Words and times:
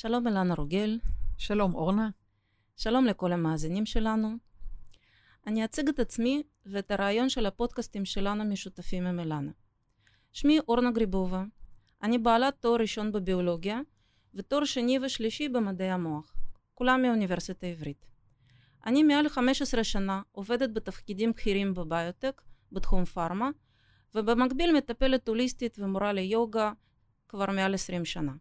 שלום 0.00 0.26
אלנה 0.26 0.54
רוגל. 0.54 0.98
שלום 1.38 1.74
אורנה. 1.74 2.10
שלום 2.76 3.04
לכל 3.04 3.32
המאזינים 3.32 3.86
שלנו. 3.86 4.36
אני 5.46 5.64
אציג 5.64 5.88
את 5.88 5.98
עצמי 5.98 6.42
ואת 6.66 6.90
הרעיון 6.90 7.28
של 7.28 7.46
הפודקאסטים 7.46 8.04
שלנו 8.04 8.44
משותפים 8.44 9.06
עם 9.06 9.20
אלנה. 9.20 9.50
שמי 10.32 10.58
אורנה 10.68 10.90
גריבובה, 10.90 11.44
אני 12.02 12.18
בעלת 12.18 12.54
תואר 12.60 12.80
ראשון 12.80 13.12
בביולוגיה 13.12 13.80
ותואר 14.34 14.64
שני 14.64 14.98
ושלישי 15.02 15.48
במדעי 15.48 15.90
המוח, 15.90 16.34
כולם 16.74 17.02
מהאוניברסיטה 17.02 17.66
העברית. 17.66 18.06
אני 18.86 19.02
מעל 19.02 19.28
15 19.28 19.84
שנה 19.84 20.22
עובדת 20.32 20.70
בתפקידים 20.72 21.32
בכירים 21.32 21.74
בביוטק 21.74 22.42
בתחום 22.72 23.04
פארמה, 23.04 23.50
ובמקביל 24.14 24.76
מטפלת 24.76 25.28
הוליסטית 25.28 25.78
ומורה 25.78 26.12
ליוגה 26.12 26.72
כבר 27.28 27.46
מעל 27.46 27.74
20 27.74 28.04
שנה. 28.04 28.32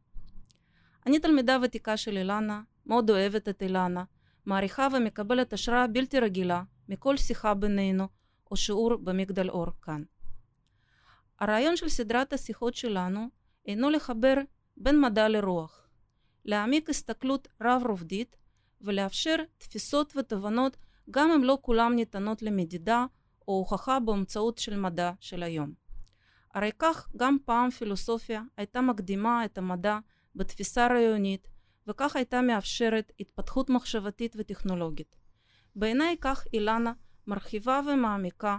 אני 1.09 1.19
תלמידה 1.19 1.57
ותיקה 1.63 1.97
של 1.97 2.17
אילנה, 2.17 2.61
מאוד 2.86 3.09
אוהבת 3.09 3.50
את 3.50 3.61
אילנה, 3.61 4.04
מעריכה 4.45 4.87
ומקבלת 4.93 5.54
השראה 5.54 5.87
בלתי 5.87 6.19
רגילה 6.19 6.63
מכל 6.89 7.17
שיחה 7.17 7.54
בינינו 7.54 8.07
או 8.51 8.55
שיעור 8.55 8.95
במגדל 8.95 9.50
אור 9.50 9.67
כאן. 9.81 10.03
הרעיון 11.39 11.77
של 11.77 11.89
סדרת 11.89 12.33
השיחות 12.33 12.73
שלנו 12.73 13.29
אינו 13.65 13.89
לחבר 13.89 14.33
בין 14.77 15.01
מדע 15.01 15.27
לרוח, 15.27 15.87
להעמיק 16.45 16.89
הסתכלות 16.89 17.47
רב-רובדית 17.61 18.36
ולאפשר 18.81 19.36
תפיסות 19.57 20.14
ותובנות 20.15 20.78
גם 21.11 21.31
אם 21.31 21.43
לא 21.43 21.57
כולם 21.61 21.95
ניתנות 21.95 22.41
למדידה 22.41 23.05
או 23.47 23.53
הוכחה 23.53 24.00
באמצעות 24.00 24.57
של 24.57 24.79
מדע 24.79 25.11
של 25.19 25.43
היום. 25.43 25.73
הרי 26.53 26.71
כך 26.79 27.09
גם 27.17 27.37
פעם 27.45 27.69
פילוסופיה 27.69 28.41
הייתה 28.57 28.81
מקדימה 28.81 29.45
את 29.45 29.57
המדע 29.57 30.00
בתפיסה 30.36 30.88
רעיונית 30.88 31.47
וכך 31.88 32.16
הייתה 32.16 32.42
מאפשרת 32.42 33.11
התפתחות 33.20 33.70
מחשבתית 33.70 34.36
וטכנולוגית. 34.38 35.16
בעיניי 35.76 36.16
כך 36.22 36.45
אילנה 36.53 36.94
מרחיבה 37.28 37.81
ומעמיקה 37.88 38.58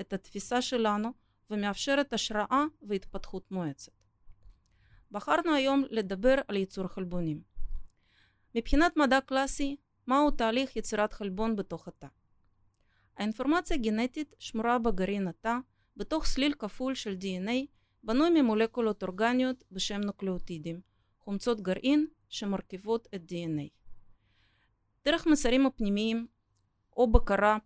את 0.00 0.12
התפיסה 0.12 0.62
שלנו 0.62 1.08
ומאפשרת 1.50 2.12
השראה 2.12 2.64
והתפתחות 2.82 3.50
מואצת. 3.50 3.92
בחרנו 5.10 5.54
היום 5.54 5.84
לדבר 5.90 6.34
על 6.48 6.56
ייצור 6.56 6.86
חלבונים. 6.86 7.42
מבחינת 8.54 8.96
מדע 8.96 9.20
קלאסי, 9.20 9.76
מהו 10.06 10.30
תהליך 10.30 10.76
יצירת 10.76 11.12
חלבון 11.12 11.56
בתוך 11.56 11.88
התא? 11.88 12.06
האינפורמציה 13.16 13.76
הגנטית 13.76 14.34
שמורה 14.38 14.78
בגרעין 14.78 15.28
התא 15.28 15.56
בתוך 15.96 16.26
סליל 16.26 16.54
כפול 16.58 16.94
של 16.94 17.16
DNA 17.20 17.66
בנוי 18.04 18.42
ממולקולות 18.42 19.02
אורגניות 19.02 19.64
בשם 19.70 20.00
נוקלאוטידים, 20.00 20.80
חומצות 21.24 21.60
גרעין 21.60 22.06
שמרכיבות 22.28 23.08
את 23.14 23.32
DNA. 23.32 23.68
דרך 25.04 25.26
מסרים 25.26 25.66
הפנימיים 25.66 26.26
או 26.96 27.12
בקרה 27.12 27.56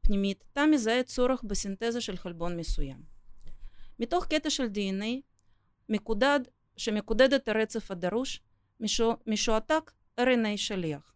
פנימית, 0.00 0.44
תא 0.52 0.66
מזהה 0.70 1.02
צורך 1.02 1.42
בסינתזה 1.42 2.00
של 2.00 2.16
חלבון 2.16 2.56
מסוים. 2.56 3.02
מתוך 3.98 4.26
קטע 4.26 4.50
של 4.50 4.66
DNA 4.66 5.20
מקודד, 5.88 6.40
שמקודד 6.76 7.32
את 7.32 7.48
הרצף 7.48 7.90
הדרוש, 7.90 8.40
משועתק 9.26 9.92
RNA 10.20 10.56
שליח. 10.56 11.14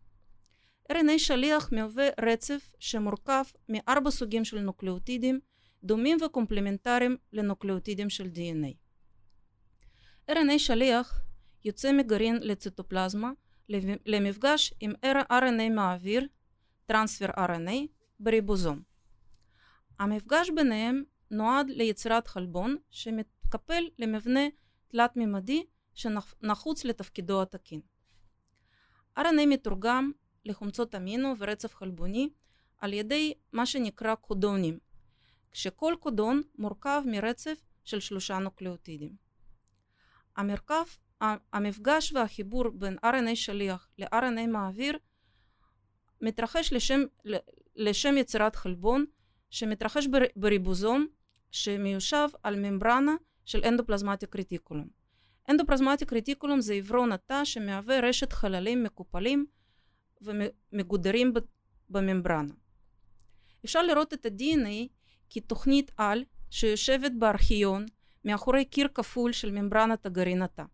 RNA 0.93 1.19
שליח 1.19 1.73
מהווה 1.73 2.09
רצף 2.21 2.73
שמורכב 2.79 3.45
מארבע 3.69 4.11
סוגים 4.11 4.45
של 4.45 4.61
נוקלאוטידים 4.61 5.41
דומים 5.85 6.19
וקומפלמנטריים 6.27 7.17
לנוקלאוטידים 7.33 8.11
של 8.11 8.25
DNA. 8.25 8.75
RNA 10.31 10.59
שליח 10.59 11.21
יוצא 11.65 11.93
מגרעין 11.93 12.39
לציטופלזמה 12.43 13.31
למפגש 14.07 14.75
עם 14.81 14.93
RNA 15.31 15.71
מעביר, 15.75 16.27
transfer 16.87 17.27
RNA, 17.27 17.77
בריבוזום. 18.21 18.83
המפגש 19.99 20.51
ביניהם 20.51 21.05
נועד 21.31 21.71
ליצירת 21.71 22.27
חלבון 22.27 22.77
שמתקפל 22.91 23.85
למבנה 23.99 24.41
תלת-ממדי 24.89 25.67
שנחוץ 25.95 26.85
לתפקידו 26.85 27.43
התקין. 27.43 27.81
RNA 29.19 29.47
מתורגם 29.47 30.13
לחומצות 30.45 30.95
אמינו 30.95 31.35
ורצף 31.39 31.75
חלבוני 31.75 32.31
על 32.79 32.93
ידי 32.93 33.35
מה 33.53 33.67
שנקרא 33.67 34.15
קודונים, 34.15 34.79
כשכל 35.51 35.95
קודון 36.01 36.43
מורכב 36.59 37.03
מרצף 37.07 37.63
של 37.85 38.01
שלושה 38.01 38.39
נוקלאוטידים. 38.39 39.17
המרכב, 40.37 40.85
המפגש 41.53 42.13
והחיבור 42.13 42.69
בין 42.69 42.97
RNA 43.05 43.35
שליח 43.35 43.89
ל-RNA 43.99 44.47
מעביר 44.49 44.99
מתרחש 46.21 46.73
לשם, 46.73 47.01
לשם 47.77 48.17
יצירת 48.17 48.57
חלבון 48.57 49.05
שמתרחש 49.51 50.07
בריבוזום 50.37 51.07
שמיושב 51.51 52.29
על 52.43 52.57
ממברנה 52.57 53.15
של 53.45 53.65
endoplasmatic 53.65 54.37
reticulum. 54.37 54.89
endoplasmatic 55.49 56.13
reticulum 56.13 56.61
זה 56.61 56.75
אברון 56.75 57.13
התא 57.13 57.45
שמהווה 57.45 58.01
רשת 58.01 58.33
חללים 58.33 58.83
מקופלים 58.83 59.47
ומגודרים 60.23 61.35
בממברנה. 61.91 62.55
אפשר 63.65 63.83
לראות 63.83 64.15
את 64.15 64.27
ה-DNA 64.27 64.89
כתוכנית 65.31 65.91
על 65.97 66.25
שיושבת 66.51 67.13
בארכיון 67.19 67.87
מאחורי 68.25 68.65
קיר 68.65 68.89
כפול 68.95 69.33
של 69.33 69.51
ממברנת 69.51 70.07
הגרעין 70.07 70.43
התא. 70.43 70.65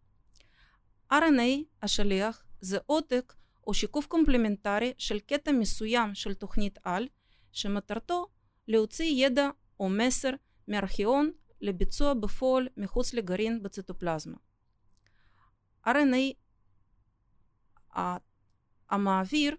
RNA 1.12 1.64
השליח 1.82 2.44
זה 2.60 2.78
עותק 2.86 3.34
או 3.66 3.74
שיקוף 3.74 4.06
קומפלמנטרי 4.06 4.92
של 4.98 5.20
קטע 5.20 5.52
מסוים 5.52 6.14
של 6.14 6.34
תוכנית 6.34 6.78
על 6.82 7.08
שמטרתו 7.52 8.26
להוציא 8.68 9.26
ידע 9.26 9.50
או 9.80 9.88
מסר 9.88 10.30
מארכיון 10.68 11.30
לביצוע 11.60 12.14
בפועל 12.14 12.68
מחוץ 12.76 13.14
לגרעין 13.14 13.62
בציטופלזמה. 13.62 14.36
RNA 15.86 16.34
המעביר 18.90 19.56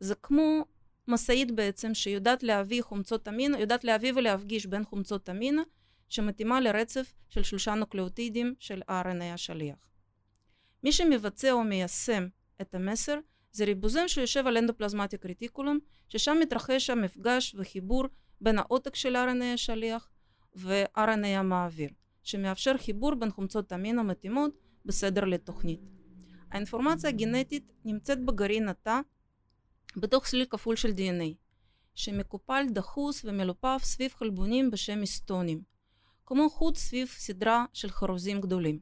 זה 0.00 0.14
כמו 0.14 0.64
משאית 1.08 1.50
בעצם 1.50 1.94
שיודעת 1.94 2.42
להביא 2.42 2.82
חומצות 2.82 3.28
אמינו, 3.28 3.58
יודעת 3.58 3.84
להביא 3.84 4.12
ולהפגיש 4.16 4.66
בין 4.66 4.84
חומצות 4.84 5.30
אמינו 5.30 5.62
שמתאימה 6.08 6.60
לרצף 6.60 7.14
של 7.28 7.42
שלושה 7.42 7.74
נוקלאוטידים 7.74 8.54
של 8.58 8.82
RNA 8.88 9.34
השליח. 9.34 9.76
מי 10.82 10.92
שמבצע 10.92 11.52
או 11.52 11.64
מיישם 11.64 12.28
את 12.60 12.74
המסר 12.74 13.18
זה 13.52 13.64
ריבוזם 13.64 14.08
שיושב 14.08 14.46
על 14.46 14.56
אנדופלזמטיק 14.56 15.26
רטיקולום, 15.26 15.78
ששם 16.08 16.36
מתרחש 16.40 16.90
המפגש 16.90 17.54
וחיבור 17.58 18.04
בין 18.40 18.58
העותק 18.58 18.94
של 18.94 19.16
RNA 19.16 19.44
השליח 19.54 20.08
ו-RNA 20.56 21.26
המעביר, 21.26 21.90
שמאפשר 22.22 22.76
חיבור 22.76 23.14
בין 23.14 23.30
חומצות 23.30 23.72
אמינו 23.72 24.04
מתאימות 24.04 24.52
בסדר 24.84 25.24
לתוכנית. 25.24 25.80
האינפורמציה 26.50 27.10
הגנטית 27.10 27.72
נמצאת 27.84 28.24
בגרעין 28.24 28.68
התא 28.68 29.00
בתוך 29.96 30.26
סליל 30.26 30.44
כפול 30.50 30.76
של 30.76 30.90
DNA, 30.90 31.34
שמקופל 31.94 32.66
דחוס 32.70 33.24
ומלופף 33.24 33.80
סביב 33.84 34.12
חלבונים 34.14 34.70
בשם 34.70 35.00
היסטונים, 35.00 35.62
כמו 36.26 36.50
חוט 36.50 36.76
סביב 36.76 37.08
סדרה 37.08 37.64
של 37.72 37.90
חרוזים 37.90 38.40
גדולים. 38.40 38.78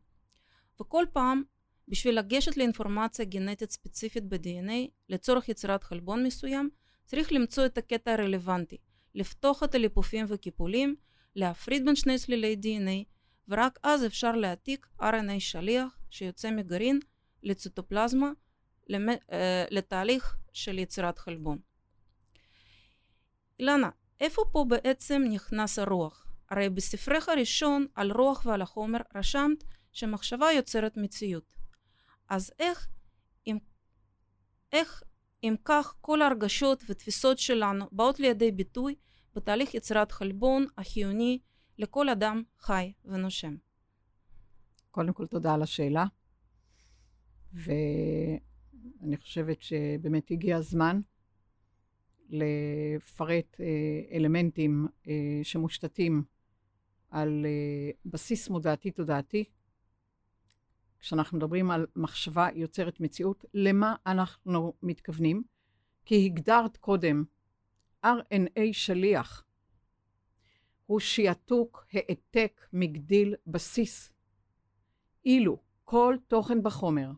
וכל 0.81 1.05
פעם, 1.13 1.43
בשביל 1.89 2.19
לגשת 2.19 2.57
לאינפורמציה 2.57 3.25
גנטית 3.25 3.71
ספציפית 3.71 4.25
ב-DNA 4.29 4.91
לצורך 5.09 5.49
יצירת 5.49 5.85
חלבון 5.85 6.25
מסוים, 6.25 6.71
צריך 7.05 7.33
למצוא 7.33 7.67
את 7.67 7.79
הקטע 7.79 8.13
הרלוונטי, 8.13 8.77
לפתוח 9.15 9.63
את 9.63 9.75
הליפופים 9.75 10.27
וקיפולים, 10.29 10.97
להפריד 11.37 11.85
בין 11.85 11.97
שני 11.97 12.19
סלילי 12.19 12.57
DNA, 12.63 13.11
ורק 13.49 13.79
אז 13.83 14.07
אפשר 14.07 14.33
להעתיק 14.33 14.87
RNA 15.01 15.39
שליח 15.39 15.99
שיוצא 16.11 16.51
מגרעין 16.51 17.01
לציטופלזמה 17.43 18.33
לתהליך 19.71 20.37
של 20.53 20.79
יצירת 20.79 21.19
חלבון. 21.19 21.59
אילנה, 23.59 23.91
איפה 24.21 24.43
פה 24.53 24.65
בעצם 24.69 25.23
נכנס 25.31 25.79
הרוח? 25.79 26.27
הרי 26.51 26.71
בספרך 26.71 27.29
הראשון 27.29 27.87
על 27.95 28.13
רוח 28.13 28.47
ועל 28.47 28.63
החומר 28.63 28.99
רשמת 29.15 29.65
שמחשבה 29.93 30.53
יוצרת 30.53 30.97
מציאות. 30.97 31.55
אז 32.29 32.53
איך 32.59 32.89
אם, 33.47 33.59
איך 34.73 35.03
אם 35.43 35.55
כך 35.65 35.95
כל 36.01 36.23
ההרגשות 36.23 36.85
ותפיסות 36.89 37.39
שלנו 37.39 37.85
באות 37.93 38.21
לידי 38.21 38.53
ביטוי 38.53 38.95
בתהליך 39.35 39.75
יצירת 39.75 40.13
חלבון 40.13 40.67
החיוני 40.79 41.39
לכל 41.79 42.09
אדם 42.09 42.43
חי 42.59 42.93
ונושם? 43.05 43.57
קודם 44.91 45.13
כל 45.13 45.27
תודה 45.27 45.55
על 45.55 45.63
השאלה. 45.63 46.07
ואני 47.53 49.17
חושבת 49.17 49.63
שבאמת 49.63 50.31
הגיע 50.31 50.57
הזמן 50.57 51.01
לפרט 52.29 53.61
אה, 53.61 53.67
אלמנטים 54.17 54.87
אה, 55.09 55.41
שמושתתים 55.43 56.23
על 57.11 57.47
אה, 57.47 57.91
בסיס 58.07 58.49
מודעתי-תודעתי, 58.49 59.45
כשאנחנו 61.05 61.39
מדברים 61.39 61.71
על 61.71 61.87
מחשבה 61.97 62.49
יוצרת 62.55 63.01
מציאות, 63.01 63.45
למה 63.55 63.95
אנחנו 64.07 64.73
מתכוונים? 64.83 65.43
כי 66.05 66.27
הגדרת 66.27 66.77
קודם, 66.77 67.25
RNA 68.05 68.61
שליח 68.73 69.45
הוא 70.87 71.01
שיעתוק, 71.01 71.87
העתק, 71.93 72.67
מגדיל, 72.73 73.35
בסיס. 73.47 74.13
אילו 75.25 75.59
כל 75.85 76.17
תוכן 76.29 76.63
בחומר 76.63 77.11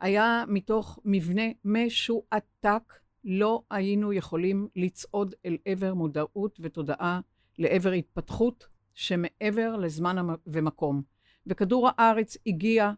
היה 0.00 0.44
מתוך 0.48 0.98
מבנה 1.04 1.46
משועתק, 1.64 2.94
לא 3.24 3.62
היינו 3.70 4.12
יכולים 4.12 4.68
לצעוד 4.76 5.34
אל 5.46 5.56
עבר 5.64 5.94
מודעות 5.94 6.58
ותודעה, 6.62 7.20
לעבר 7.58 7.90
התפתחות 7.90 8.68
שמעבר 8.94 9.76
לזמן 9.76 10.16
ומקום. 10.46 11.17
וכדור 11.48 11.88
הארץ 11.96 12.36
הגיע 12.46 12.92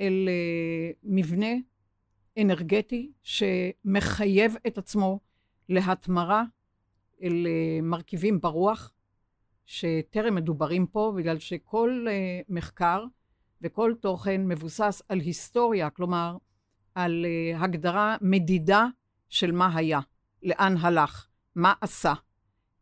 אל 0.00 0.28
uh, 0.28 0.96
מבנה 1.02 1.54
אנרגטי 2.40 3.12
שמחייב 3.22 4.54
את 4.66 4.78
עצמו 4.78 5.20
להתמרה 5.68 6.44
אל 7.22 7.46
uh, 7.46 7.84
מרכיבים 7.84 8.40
ברוח, 8.40 8.92
שטרם 9.66 10.34
מדוברים 10.34 10.86
פה, 10.86 11.12
בגלל 11.16 11.38
שכל 11.38 12.06
uh, 12.08 12.44
מחקר 12.48 13.04
וכל 13.62 13.94
תוכן 14.00 14.48
מבוסס 14.48 15.02
על 15.08 15.18
היסטוריה, 15.18 15.90
כלומר, 15.90 16.36
על 16.94 17.26
הגדרה 17.56 18.16
מדידה 18.20 18.86
של 19.28 19.52
מה 19.52 19.76
היה, 19.76 20.00
לאן 20.42 20.76
הלך, 20.76 21.26
מה 21.54 21.74
עשה. 21.80 22.12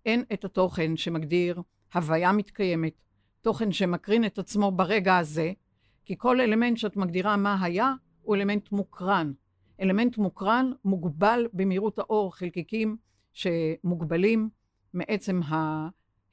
אין 0.07 0.25
את 0.33 0.45
התוכן 0.45 0.97
שמגדיר 0.97 1.63
הוויה 1.95 2.33
מתקיימת, 2.33 2.93
תוכן 3.41 3.73
שמקרין 3.73 4.25
את 4.25 4.39
עצמו 4.39 4.71
ברגע 4.71 5.17
הזה, 5.17 5.53
כי 6.05 6.15
כל 6.19 6.41
אלמנט 6.41 6.77
שאת 6.77 6.97
מגדירה 6.97 7.37
מה 7.37 7.65
היה, 7.65 7.93
הוא 8.23 8.37
אלמנט 8.37 8.73
מוקרן. 8.73 9.33
אלמנט 9.81 10.19
מוקרן 10.19 10.73
מוגבל 10.85 11.47
במהירות 11.53 11.99
האור, 11.99 12.37
חלקיקים 12.37 12.97
שמוגבלים 13.33 14.49
מעצם 14.95 15.41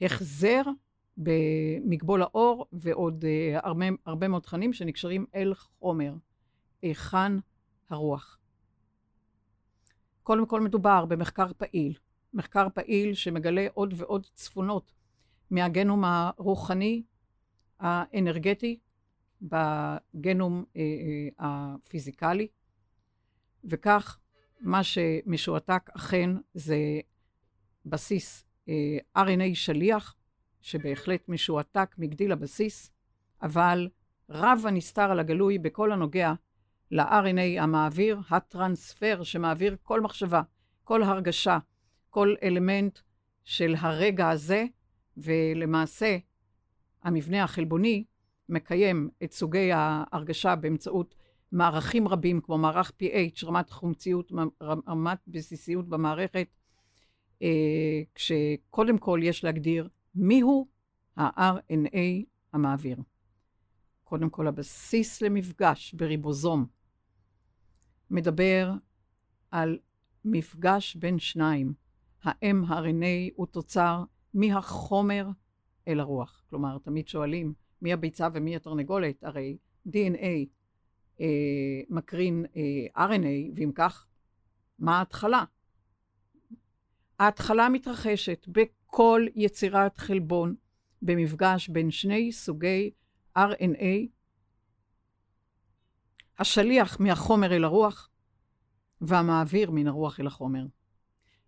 ההחזר 0.01 0.61
במגבול 1.17 2.21
האור 2.21 2.65
ועוד 2.73 3.23
uh, 3.23 3.59
הרבה, 3.65 3.85
הרבה 4.05 4.27
מאוד 4.27 4.41
תכנים 4.41 4.73
שנקשרים 4.73 5.25
אל 5.35 5.53
חומר. 5.53 6.13
היכן 6.81 7.31
הרוח? 7.89 8.37
קודם 10.23 10.45
כל 10.45 10.61
מדובר 10.61 11.05
במחקר 11.05 11.53
פעיל, 11.57 11.93
מחקר 12.33 12.67
פעיל 12.73 13.13
שמגלה 13.13 13.67
עוד 13.73 13.93
ועוד 13.97 14.27
צפונות 14.33 14.91
מהגנום 15.51 16.03
הרוחני 16.03 17.03
האנרגטי 17.79 18.79
בגנום 19.41 20.63
אה, 20.75 20.81
אה, 20.81 21.27
הפיזיקלי, 21.39 22.47
וכך 23.63 24.19
מה 24.61 24.83
שמשועתק 24.83 25.89
אכן 25.95 26.29
זה 26.53 26.77
בסיס 27.85 28.45
אה, 28.69 28.97
RNA 29.17 29.53
שליח, 29.55 30.15
שבהחלט 30.61 31.29
משועתק 31.29 31.95
מגדיל 31.97 32.31
הבסיס, 32.31 32.91
אבל 33.41 33.89
רב 34.29 34.63
הנסתר 34.67 35.11
על 35.11 35.19
הגלוי 35.19 35.57
בכל 35.57 35.91
הנוגע 35.91 36.33
ל-RNA 36.91 37.61
המעביר, 37.61 38.19
הטרנספר 38.29 39.23
שמעביר 39.23 39.75
כל 39.83 40.01
מחשבה, 40.01 40.41
כל 40.83 41.03
הרגשה, 41.03 41.57
כל 42.09 42.35
אלמנט 42.43 42.99
של 43.43 43.75
הרגע 43.79 44.29
הזה, 44.29 44.65
ולמעשה 45.17 46.17
המבנה 47.03 47.43
החלבוני 47.43 48.03
מקיים 48.49 49.09
את 49.23 49.31
סוגי 49.31 49.71
ההרגשה 49.71 50.55
באמצעות 50.55 51.15
מערכים 51.51 52.07
רבים, 52.07 52.41
כמו 52.41 52.57
מערך 52.57 52.91
pH, 53.01 53.45
רמת 53.45 53.69
חומציות, 53.69 54.31
רמת 54.87 55.17
בסיסיות 55.27 55.89
במערכת, 55.89 56.47
אה, 57.41 58.01
כשקודם 58.15 58.97
כל 58.97 59.19
יש 59.23 59.43
להגדיר 59.43 59.89
מיהו 60.15 60.67
ה-RNA 61.17 62.25
המעביר. 62.53 62.97
קודם 64.03 64.29
כל, 64.29 64.47
הבסיס 64.47 65.21
למפגש 65.21 65.93
בריבוזום 65.93 66.65
מדבר 68.11 68.73
על 69.51 69.79
מפגש 70.25 70.95
בין 70.95 71.19
שניים. 71.19 71.73
ה-mRNA 72.23 73.31
הוא 73.35 73.45
תוצר 73.45 74.03
מהחומר 74.35 75.27
אל 75.87 75.99
הרוח. 75.99 76.43
כלומר, 76.49 76.77
תמיד 76.77 77.07
שואלים 77.07 77.53
מי 77.81 77.93
הביצה 77.93 78.27
ומי 78.33 78.55
התרנגולת, 78.55 79.23
הרי 79.23 79.57
DNA 79.87 80.45
אה, 81.21 81.25
מקרין 81.89 82.45
אה, 82.55 83.05
RNA, 83.07 83.51
ואם 83.55 83.71
כך, 83.75 84.07
מה 84.79 84.99
ההתחלה? 84.99 85.43
ההתחלה 87.19 87.69
מתרחשת 87.69 88.45
בכל 88.47 89.25
יצירת 89.35 89.97
חלבון 89.97 90.55
במפגש 91.01 91.69
בין 91.69 91.91
שני 91.91 92.31
סוגי 92.31 92.91
RNA, 93.37 94.07
השליח 96.39 96.99
מהחומר 96.99 97.55
אל 97.55 97.63
הרוח 97.63 98.09
והמעביר 99.01 99.71
מן 99.71 99.87
הרוח 99.87 100.19
אל 100.19 100.27
החומר. 100.27 100.65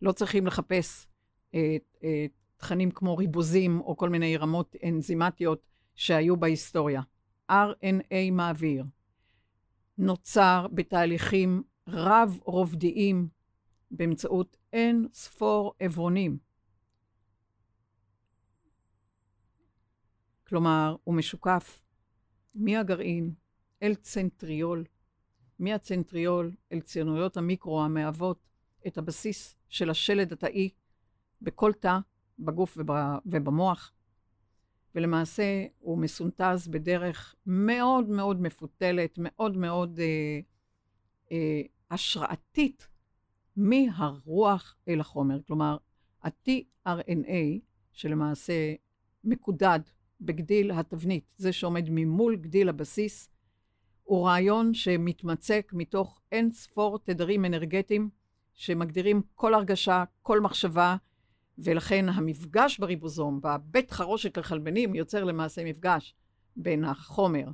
לא 0.02 0.12
צריכים 0.12 0.48
לחפש 0.48 1.08
אה, 1.54 1.78
אה, 2.04 2.26
תכנים 2.58 2.92
כמו 2.92 3.18
ריבוזים 3.18 3.82
או 3.82 3.98
כל 3.98 4.10
מיני 4.10 4.38
רמות 4.38 4.76
אנזימטיות 4.84 5.68
שהיו 5.96 6.38
בהיסטוריה. 6.38 7.02
RNA 7.52 8.32
מעביר 8.32 8.84
נוצר 9.98 10.68
בתהליכים 10.74 11.64
רב-רובדיים 11.88 13.28
באמצעות 13.92 14.58
אין 14.74 15.08
ספור 15.14 15.74
עברונים. 15.80 16.38
כלומר, 20.48 20.96
הוא 21.04 21.16
משוקף 21.16 21.82
מהגרעין 22.56 23.34
אל 23.84 23.96
צנטריול, 23.96 24.84
מהצנטריול 25.60 26.56
אל 26.72 26.82
ציונויות 26.82 27.38
המיקרו 27.38 27.84
המהוות 27.84 28.50
את 28.88 28.98
הבסיס 28.98 29.56
של 29.70 29.90
השלד 29.90 30.34
התאי 30.34 30.70
בכל 31.42 31.74
תא 31.74 31.98
בגוף 32.40 32.78
ובמוח, 33.26 33.92
ולמעשה 34.96 35.66
הוא 35.80 35.98
מסונטז 35.98 36.68
בדרך 36.68 37.36
מאוד 37.46 38.10
מאוד 38.10 38.42
מפותלת, 38.42 39.16
מאוד 39.18 39.58
מאוד 39.58 40.00
אה, 40.00 40.40
אה, 41.32 41.62
השראתית 41.92 42.88
מהרוח 43.56 44.76
אל 44.88 45.00
החומר. 45.00 45.40
כלומר, 45.48 45.78
ה-tRNA, 46.24 47.60
שלמעשה 47.92 48.74
מקודד 49.24 49.80
בגדיל 50.22 50.72
התבנית, 50.72 51.34
זה 51.38 51.52
שעומד 51.52 51.86
ממול 51.90 52.36
גדיל 52.36 52.70
הבסיס, 52.70 53.30
הוא 54.04 54.28
רעיון 54.28 54.74
שמתמצק 54.74 55.72
מתוך 55.76 56.22
אין 56.32 56.52
ספור 56.52 57.00
תדרים 57.00 57.46
אנרגטיים 57.46 58.10
שמגדירים 58.54 59.22
כל 59.36 59.54
הרגשה, 59.54 60.04
כל 60.22 60.42
מחשבה, 60.42 60.96
ולכן 61.58 62.10
המפגש 62.10 62.80
בריבוזום, 62.80 63.40
בבית 63.44 63.92
חרושת 63.92 64.38
לחלבנים, 64.38 64.96
יוצר 64.96 65.24
למעשה 65.24 65.66
מפגש 65.66 66.16
בין 66.56 66.84
החומר 66.84 67.48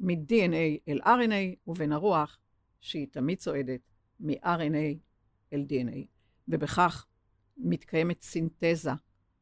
מ-DNA 0.00 0.88
אל 0.88 1.00
RNA 1.02 1.70
ובין 1.70 1.92
הרוח, 1.92 2.38
שהיא 2.80 3.06
תמיד 3.10 3.38
צועדת 3.38 3.80
מ-RNA 4.20 4.98
אל 5.52 5.64
DNA. 5.68 5.98
ובכך 6.48 7.06
מתקיימת 7.56 8.20
סינתזה, 8.20 8.90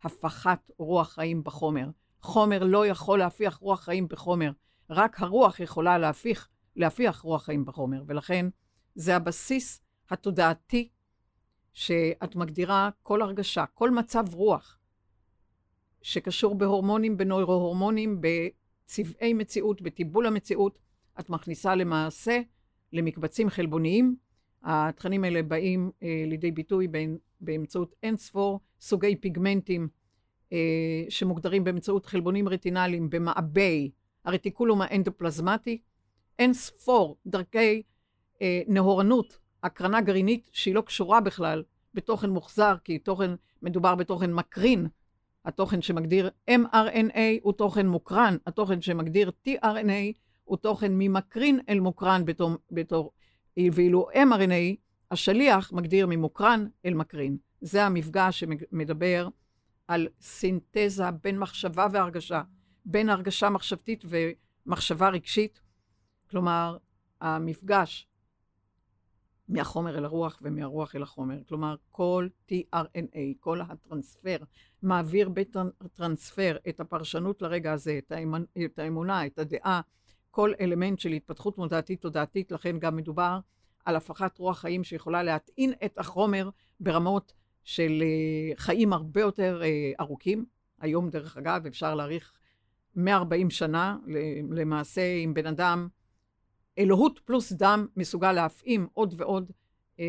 הפחת 0.02 0.70
רוח 0.78 1.12
חיים 1.12 1.44
בחומר. 1.44 1.88
חומר 2.20 2.64
לא 2.64 2.86
יכול 2.86 3.18
להפיח 3.18 3.56
רוח 3.56 3.80
חיים 3.80 4.08
בחומר, 4.08 4.52
רק 4.90 5.20
הרוח 5.20 5.60
יכולה 5.60 5.98
להפיח, 5.98 6.48
להפיח 6.76 7.20
רוח 7.20 7.44
חיים 7.44 7.64
בחומר, 7.64 8.02
ולכן 8.06 8.46
זה 8.94 9.16
הבסיס 9.16 9.80
התודעתי 10.10 10.88
שאת 11.72 12.36
מגדירה 12.36 12.90
כל 13.02 13.22
הרגשה, 13.22 13.64
כל 13.74 13.90
מצב 13.90 14.34
רוח 14.34 14.78
שקשור 16.02 16.54
בהורמונים, 16.54 17.16
בנוירו-הורמונים, 17.16 18.20
בצבעי 18.20 19.34
מציאות, 19.34 19.82
בטיבול 19.82 20.26
המציאות, 20.26 20.78
את 21.20 21.30
מכניסה 21.30 21.74
למעשה 21.74 22.40
למקבצים 22.92 23.50
חלבוניים. 23.50 24.16
התכנים 24.62 25.24
האלה 25.24 25.42
באים 25.42 25.90
אה, 26.02 26.24
לידי 26.26 26.50
ביטוי 26.50 26.88
בין, 26.88 27.18
באמצעות 27.40 27.94
אין 28.02 28.16
ספור 28.16 28.60
סוגי 28.80 29.16
פיגמנטים 29.16 29.88
אה, 30.52 31.04
שמוגדרים 31.08 31.64
באמצעות 31.64 32.06
חלבונים 32.06 32.48
רטינליים 32.48 33.10
במעבי 33.10 33.90
הרטיקולום 34.24 34.82
האנדופלזמטי, 34.82 35.82
אין 36.38 36.52
ספור 36.52 37.16
דרכי 37.26 37.82
אה, 38.42 38.62
נהורנות 38.68 39.38
הקרנה 39.62 40.00
גרעינית 40.00 40.50
שהיא 40.52 40.74
לא 40.74 40.80
קשורה 40.80 41.20
בכלל 41.20 41.62
בתוכן 41.94 42.30
מוחזר, 42.30 42.76
כי 42.84 42.98
תוכן, 42.98 43.30
מדובר 43.62 43.94
בתוכן 43.94 44.32
מקרין. 44.32 44.86
התוכן 45.44 45.82
שמגדיר 45.82 46.30
mRNA 46.50 47.18
הוא 47.42 47.52
תוכן 47.52 47.86
מוקרן, 47.86 48.36
התוכן 48.46 48.80
שמגדיר 48.80 49.30
tRNA 49.48 50.12
הוא 50.44 50.56
תוכן 50.56 50.92
ממקרין 50.94 51.60
אל 51.68 51.80
מוקרן 51.80 52.24
בתור, 52.24 52.50
בתור 52.70 53.12
ואילו 53.72 54.08
mRNA, 54.14 54.76
השליח 55.10 55.72
מגדיר 55.72 56.06
ממוקרן 56.06 56.66
אל 56.84 56.94
מקרין. 56.94 57.36
זה 57.60 57.84
המפגש 57.84 58.40
שמדבר 58.40 59.28
על 59.88 60.08
סינתזה 60.20 61.10
בין 61.22 61.38
מחשבה 61.38 61.86
והרגשה, 61.92 62.42
בין 62.84 63.08
הרגשה 63.08 63.50
מחשבתית 63.50 64.04
ומחשבה 64.04 65.08
רגשית. 65.08 65.60
כלומר, 66.30 66.76
המפגש 67.20 68.06
מהחומר 69.48 69.98
אל 69.98 70.04
הרוח 70.04 70.38
ומהרוח 70.42 70.96
אל 70.96 71.02
החומר. 71.02 71.38
כלומר, 71.48 71.76
כל 71.90 72.28
tRNA, 72.50 73.18
כל 73.40 73.60
הטרנספר, 73.60 74.36
מעביר 74.82 75.28
בטרנספר 75.28 76.56
את 76.68 76.80
הפרשנות 76.80 77.42
לרגע 77.42 77.72
הזה, 77.72 77.98
את, 77.98 78.12
האמונה, 78.12 78.44
את 78.64 78.78
האמונה, 78.78 79.26
את 79.26 79.38
הדעה, 79.38 79.80
כל 80.30 80.52
אלמנט 80.60 80.98
של 80.98 81.12
התפתחות 81.12 81.58
מודעתית-תודעתית, 81.58 82.52
לכן 82.52 82.78
גם 82.78 82.96
מדובר 82.96 83.38
על 83.84 83.96
הפכת 83.96 84.38
רוח 84.38 84.58
חיים 84.58 84.84
שיכולה 84.84 85.22
להטעין 85.22 85.72
את 85.84 85.98
החומר 85.98 86.50
ברמות 86.80 87.32
של 87.64 88.02
uh, 88.02 88.60
חיים 88.60 88.92
הרבה 88.92 89.20
יותר 89.20 89.62
uh, 89.62 90.00
ארוכים. 90.00 90.44
היום, 90.80 91.10
דרך 91.10 91.36
אגב, 91.36 91.66
אפשר 91.66 91.94
להאריך 91.94 92.32
140 92.96 93.50
שנה, 93.50 93.96
למעשה, 94.50 95.02
אם 95.24 95.34
בן 95.34 95.46
אדם 95.46 95.88
אלוהות 96.78 97.20
פלוס 97.24 97.52
דם 97.52 97.86
מסוגל 97.96 98.32
להפעים 98.32 98.86
עוד 98.92 99.14
ועוד 99.16 99.50
אה, 100.00 100.04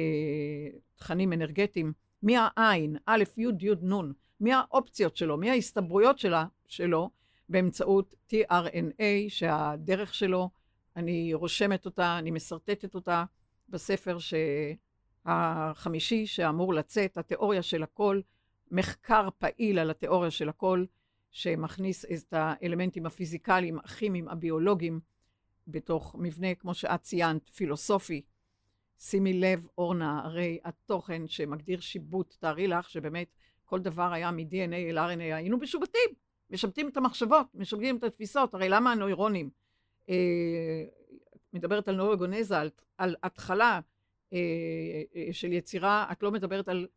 תכנים 0.95 1.33
אנרגטיים 1.33 1.93
מהעין, 2.23 2.97
א', 3.05 3.23
י', 3.37 3.47
י', 3.59 3.73
נ', 3.81 4.11
מהאופציות 4.39 5.17
שלו, 5.17 5.37
מההסתברויות 5.37 6.19
שלה, 6.19 6.45
שלו, 6.67 7.09
באמצעות 7.49 8.15
tRNA, 8.29 9.03
שהדרך 9.27 10.13
שלו, 10.13 10.49
אני 10.95 11.33
רושמת 11.33 11.85
אותה, 11.85 12.19
אני 12.19 12.31
משרטטת 12.31 12.95
אותה 12.95 13.23
בספר 13.69 14.17
החמישי 15.25 16.25
שאמור 16.25 16.73
לצאת, 16.73 17.17
התיאוריה 17.17 17.61
של 17.61 17.83
הכל, 17.83 18.21
מחקר 18.71 19.29
פעיל 19.37 19.79
על 19.79 19.89
התיאוריה 19.89 20.31
של 20.31 20.49
הכל, 20.49 20.85
שמכניס 21.31 22.05
את 22.05 22.33
האלמנטים 22.37 23.05
הפיזיקליים, 23.05 23.77
הכימיים, 23.77 24.27
הביולוגיים, 24.27 24.99
בתוך 25.67 26.15
מבנה, 26.19 26.55
כמו 26.55 26.73
שאת 26.73 27.01
ציינת, 27.01 27.49
פילוסופי. 27.49 28.21
שימי 28.99 29.33
לב, 29.33 29.67
אורנה, 29.77 30.21
הרי 30.23 30.59
התוכן 30.63 31.27
שמגדיר 31.27 31.79
שיבוט, 31.79 32.35
תארי 32.39 32.67
לך 32.67 32.89
שבאמת 32.89 33.27
כל 33.65 33.79
דבר 33.79 34.13
היה 34.13 34.31
מ-DNA 34.31 34.75
אל 34.75 34.97
RNA, 34.97 35.35
היינו 35.35 35.57
משובטים, 35.57 36.09
משבטים 36.49 36.87
את 36.87 36.97
המחשבות, 36.97 37.47
משבטים 37.53 37.97
את 37.97 38.03
התפיסות, 38.03 38.53
הרי 38.53 38.69
למה 38.69 38.91
הנוירונים? 38.91 39.49
אה, 40.09 40.83
מדברת 41.53 41.87
על 41.87 41.95
נוירוגונזה, 41.95 42.59
על, 42.59 42.69
על 42.97 43.15
התחלה 43.23 43.79
אה, 44.33 44.39
אה, 45.15 45.33
של 45.33 45.53
יצירה, 45.53 46.05
את 46.11 46.23
לא 46.23 46.31
מדברת 46.31 46.67
על 46.67 46.87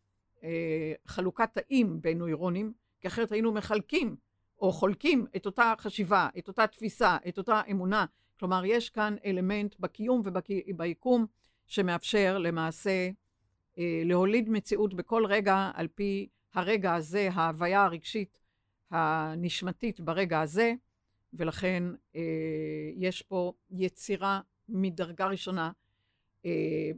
אה, 0.45 0.93
חלוקת 1.07 1.49
תאים 1.53 2.03
בין 2.03 2.19
נוירונים, 2.19 2.73
כי 3.01 3.09
אחרת 3.09 3.33
היינו 3.33 3.53
מחלקים 3.53 4.17
או 4.59 4.73
חולקים 4.73 5.27
את 5.37 5.47
אותה 5.47 5.75
חשיבה, 5.79 6.29
את 6.39 6.49
אותה 6.49 6.67
תפיסה, 6.67 7.17
את 7.29 7.39
אותה 7.39 7.61
אמונה, 7.71 8.07
כלומר, 8.38 8.64
יש 8.64 8.90
כאן 8.90 9.16
אלמנט 9.25 9.75
בקיום 9.81 10.23
וביקום 10.25 11.26
שמאפשר 11.66 12.38
למעשה 12.38 13.11
אה, 13.78 14.02
להוליד 14.05 14.49
מציאות 14.49 14.95
בכל 14.95 15.26
רגע 15.26 15.71
על 15.75 15.88
פי 15.88 16.28
הרגע 16.55 16.95
הזה, 16.95 17.28
ההוויה 17.33 17.85
הרגשית 17.85 18.38
הנשמתית 18.90 20.00
ברגע 20.00 20.40
הזה, 20.40 20.75
ולכן 21.35 21.83
אה, 22.16 22.21
יש 22.97 23.23
פה 23.23 23.52
יצירה 23.71 24.40
מדרגה 24.69 25.26
ראשונה. 25.26 25.71
אה, 26.47 26.90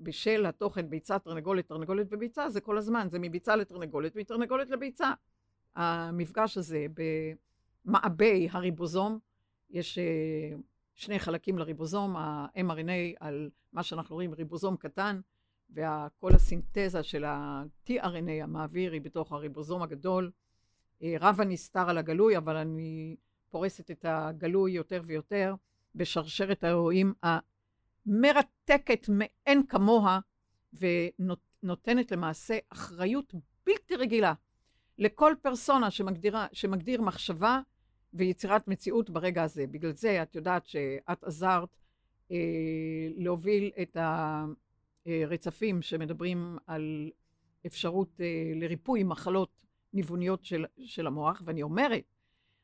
בשל 0.00 0.46
התוכן 0.46 0.90
ביצה, 0.90 1.18
תרנגולת, 1.18 1.68
תרנגולת 1.68 2.06
וביצה, 2.10 2.50
זה 2.50 2.60
כל 2.60 2.78
הזמן, 2.78 3.06
זה 3.10 3.18
מביצה 3.18 3.56
לתרנגולת, 3.56 4.16
מתרנגולת 4.16 4.70
לביצה. 4.70 5.12
המפגש 5.74 6.58
הזה 6.58 6.86
במעבי 7.84 8.48
הריבוזום, 8.50 9.18
יש 9.70 9.98
אה, 9.98 10.56
שני 10.94 11.18
חלקים 11.18 11.58
לריבוזום, 11.58 12.16
ה-mRNA 12.16 13.16
על 13.20 13.50
מה 13.72 13.82
שאנחנו 13.82 14.14
רואים 14.14 14.32
ריבוזום 14.32 14.76
קטן, 14.76 15.20
וכל 15.70 16.34
הסינתזה 16.34 17.02
של 17.02 17.24
ה-tRNA 17.24 18.42
המעביר 18.42 18.92
היא 18.92 19.00
בתוך 19.00 19.32
הריבוזום 19.32 19.82
הגדול. 19.82 20.30
אה, 21.02 21.14
רב 21.20 21.40
הנסתר 21.40 21.90
על 21.90 21.98
הגלוי, 21.98 22.36
אבל 22.36 22.56
אני 22.56 23.16
פורסת 23.50 23.90
את 23.90 24.04
הגלוי 24.08 24.72
יותר 24.72 25.02
ויותר 25.06 25.54
בשרשרת 25.94 26.64
האירועים 26.64 27.12
המרתקת 27.22 29.08
מאין 29.08 29.66
כמוה, 29.66 30.20
ונותנת 30.72 32.12
למעשה 32.12 32.58
אחריות 32.68 33.34
בלתי 33.66 33.96
רגילה 33.96 34.34
לכל 34.98 35.34
פרסונה 35.42 35.90
שמגדירה, 35.90 36.46
שמגדיר 36.52 37.02
מחשבה 37.02 37.60
ויצירת 38.14 38.68
מציאות 38.68 39.10
ברגע 39.10 39.42
הזה. 39.42 39.66
בגלל 39.66 39.92
זה 39.92 40.22
את 40.22 40.36
יודעת 40.36 40.66
שאת 40.66 41.24
עזרת 41.24 41.68
אה, 42.30 42.36
להוביל 43.16 43.70
את 43.82 43.96
הרצפים 45.06 45.82
שמדברים 45.82 46.58
על 46.66 47.10
אפשרות 47.66 48.20
אה, 48.20 48.52
לריפוי 48.54 49.02
מחלות 49.02 49.64
ניווניות 49.92 50.44
של, 50.44 50.64
של 50.84 51.06
המוח, 51.06 51.42
ואני 51.44 51.62
אומרת, 51.62 52.04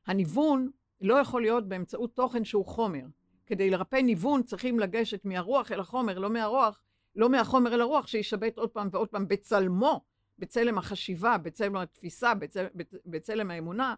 הניוון 0.06 0.70
לא 1.00 1.14
יכול 1.14 1.42
להיות 1.42 1.68
באמצעות 1.68 2.16
תוכן 2.16 2.44
שהוא 2.44 2.66
חומר. 2.66 3.04
כדי 3.46 3.70
לרפא 3.70 3.96
ניוון 3.96 4.42
צריכים 4.42 4.80
לגשת 4.80 5.24
מהרוח 5.24 5.72
אל 5.72 5.80
החומר, 5.80 6.18
לא 6.18 6.30
מהרוח, 6.30 6.82
לא 7.16 7.28
מהחומר 7.28 7.74
אל 7.74 7.80
הרוח, 7.80 8.06
שישבט 8.06 8.58
עוד 8.58 8.70
פעם 8.70 8.88
ועוד 8.92 9.08
פעם 9.08 9.28
בצלמו, 9.28 10.00
בצלם 10.38 10.78
החשיבה, 10.78 11.38
בצלם 11.38 11.76
התפיסה, 11.76 12.34
בצל, 12.34 12.66
בצלם 13.06 13.50
האמונה, 13.50 13.94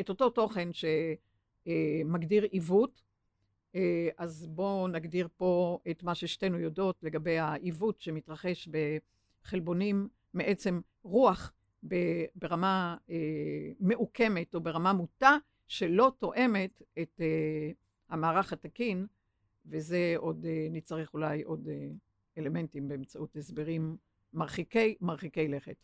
את 0.00 0.08
אותו 0.08 0.30
תוכן 0.30 0.68
שמגדיר 0.72 2.42
עיוות, 2.42 3.02
אה, 3.74 4.08
אז 4.18 4.46
בואו 4.46 4.88
נגדיר 4.88 5.28
פה 5.36 5.78
את 5.90 6.02
מה 6.02 6.14
ששתינו 6.14 6.58
יודעות 6.58 7.02
לגבי 7.02 7.38
העיוות 7.38 8.00
שמתרחש 8.00 8.68
בחלבונים 8.68 10.08
מעצם 10.34 10.80
רוח 11.02 11.52
ברמה 12.34 12.96
אה, 13.10 13.16
מעוקמת 13.80 14.54
או 14.54 14.60
ברמה 14.60 14.92
מוטה 14.92 15.36
שלא 15.68 16.12
תואמת 16.18 16.82
את 17.02 17.20
אה, 17.20 17.70
המערך 18.08 18.52
התקין, 18.52 19.06
וזה 19.66 20.14
עוד, 20.16 20.46
נצטרך 20.70 21.14
אולי 21.14 21.42
עוד 21.42 21.68
אלמנטים 22.38 22.88
באמצעות 22.88 23.36
הסברים 23.36 23.96
מרחיקי, 24.32 24.96
מרחיקי 25.00 25.48
לכת. 25.48 25.76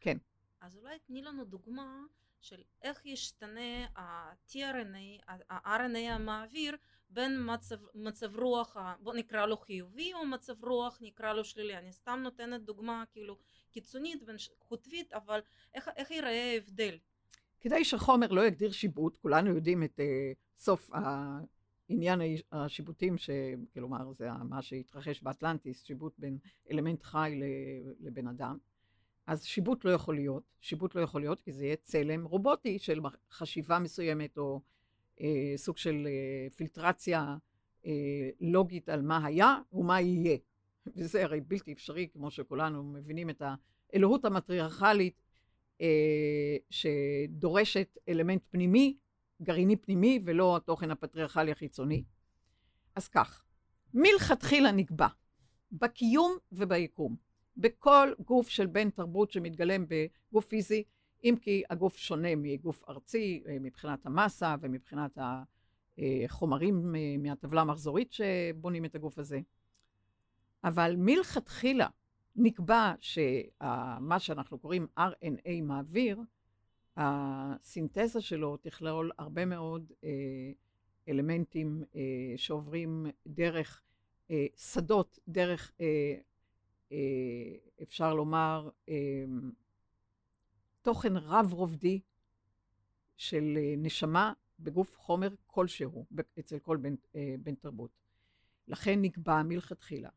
כן. 0.00 0.16
אז 0.60 0.76
אולי 0.76 0.98
תני 1.06 1.22
לנו 1.22 1.44
דוגמה 1.44 2.04
של 2.40 2.62
איך 2.82 3.06
ישתנה 3.06 3.86
ה-tRNA, 3.96 5.32
ה-RNA 5.50 6.12
המעביר 6.12 6.76
בין 7.10 7.54
מצב, 7.54 7.76
מצב 7.94 8.36
רוח, 8.36 8.76
בוא 9.00 9.14
נקרא 9.14 9.46
לו 9.46 9.56
חיובי 9.56 10.14
או 10.14 10.26
מצב 10.26 10.64
רוח 10.64 10.98
נקרא 11.02 11.32
לו 11.32 11.44
שלילי. 11.44 11.76
אני 11.76 11.92
סתם 11.92 12.20
נותנת 12.22 12.62
דוגמה 12.62 13.04
כאילו 13.12 13.36
קיצונית, 13.70 14.22
חוטבית, 14.60 15.12
אבל 15.12 15.40
איך, 15.74 15.90
איך 15.96 16.10
ייראה 16.10 16.52
ההבדל? 16.52 16.98
כדי 17.60 17.84
שחומר 17.84 18.26
לא 18.26 18.46
יגדיר 18.46 18.72
שיבוט, 18.72 19.16
כולנו 19.16 19.50
יודעים 19.54 19.82
את 19.82 20.00
uh, 20.00 20.02
סוף 20.58 20.90
העניין 20.92 22.20
השיבוטים, 22.52 23.16
כלומר 23.74 24.12
זה 24.12 24.28
מה 24.48 24.62
שהתרחש 24.62 25.22
באטלנטיס, 25.22 25.84
שיבוט 25.84 26.14
בין 26.18 26.38
אלמנט 26.70 27.02
חי 27.02 27.40
לבן 28.00 28.28
אדם. 28.28 28.58
אז 29.30 29.44
שיבוט 29.44 29.84
לא 29.84 29.90
יכול 29.90 30.14
להיות, 30.14 30.42
שיבוט 30.60 30.94
לא 30.94 31.00
יכול 31.00 31.20
להיות 31.20 31.40
כי 31.40 31.52
זה 31.52 31.64
יהיה 31.64 31.76
צלם 31.76 32.24
רובוטי 32.24 32.78
של 32.78 33.00
חשיבה 33.30 33.78
מסוימת 33.78 34.38
או 34.38 34.60
אה, 35.20 35.52
סוג 35.56 35.76
של 35.76 36.06
אה, 36.06 36.50
פילטרציה 36.50 37.36
אה, 37.86 38.30
לוגית 38.40 38.88
על 38.88 39.02
מה 39.02 39.26
היה 39.26 39.58
ומה 39.72 40.00
יהיה. 40.00 40.38
וזה 40.96 41.24
הרי 41.24 41.40
בלתי 41.40 41.72
אפשרי, 41.72 42.08
כמו 42.12 42.30
שכולנו 42.30 42.82
מבינים 42.82 43.30
את 43.30 43.42
האלוהות 43.92 44.24
המטריארכלית 44.24 45.22
אה, 45.80 46.56
שדורשת 46.70 47.98
אלמנט 48.08 48.42
פנימי, 48.50 48.96
גרעיני 49.42 49.76
פנימי, 49.76 50.20
ולא 50.24 50.56
התוכן 50.56 50.90
הפטריארכלי 50.90 51.52
החיצוני. 51.52 52.04
אז 52.94 53.08
כך, 53.08 53.44
מלכתחילה 53.94 54.72
נקבע 54.72 55.08
בקיום 55.72 56.36
וביקום 56.52 57.29
בכל 57.60 58.12
גוף 58.24 58.48
של 58.48 58.66
בן 58.66 58.90
תרבות 58.90 59.30
שמתגלם 59.30 59.84
בגוף 59.88 60.46
פיזי, 60.46 60.84
אם 61.24 61.34
כי 61.40 61.62
הגוף 61.70 61.96
שונה 61.96 62.36
מגוף 62.36 62.84
ארצי 62.88 63.42
אה, 63.48 63.56
מבחינת 63.60 64.06
המסה 64.06 64.54
ומבחינת 64.60 65.18
החומרים 65.98 66.94
אה, 66.96 67.16
מהטבלה 67.18 67.60
המחזורית 67.60 68.12
שבונים 68.12 68.84
את 68.84 68.94
הגוף 68.94 69.18
הזה. 69.18 69.40
אבל 70.64 70.94
מלכתחילה 70.98 71.88
נקבע 72.36 72.92
שמה 73.00 74.18
שאנחנו 74.18 74.58
קוראים 74.58 74.86
RNA 74.98 75.62
מעביר, 75.62 76.20
הסינתזה 76.96 78.20
שלו 78.20 78.56
תכלול 78.56 79.10
הרבה 79.18 79.44
מאוד 79.44 79.92
אה, 80.04 80.10
אלמנטים 81.08 81.82
אה, 81.96 82.00
שעוברים 82.36 83.06
דרך 83.26 83.82
אה, 84.30 84.46
שדות, 84.56 85.18
דרך, 85.28 85.72
אה, 85.80 85.86
אה, 85.86 86.20
אפשר 87.82 88.14
לומר, 88.14 88.68
אה, 88.88 89.24
תוכן 90.82 91.16
רב-רובדי 91.16 92.00
של 93.16 93.54
אה, 93.56 93.74
נשמה 93.76 94.32
בגוף 94.60 94.98
חומר 94.98 95.28
כלשהו 95.46 96.06
אצל 96.38 96.58
כל 96.58 96.76
בן, 96.76 96.94
אה, 97.14 97.34
בן 97.42 97.54
תרבות. 97.54 97.90
לכן 98.68 99.02
נקבע 99.02 99.42
מלכתחילה 99.42 100.08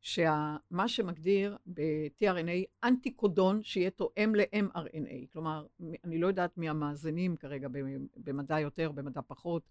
שמה 0.00 0.88
שמגדיר 0.88 1.56
ב-tRNA 1.66 2.84
אנטי-קודון 2.84 3.62
שיהיה 3.62 3.90
תואם 3.90 4.34
ל-mRNA. 4.34 5.32
כלומר, 5.32 5.66
אני 6.04 6.18
לא 6.18 6.26
יודעת 6.26 6.58
מי 6.58 6.68
המאזינים 6.68 7.36
כרגע 7.36 7.68
במדע 8.16 8.60
יותר, 8.60 8.92
במדע 8.92 9.20
פחות, 9.26 9.62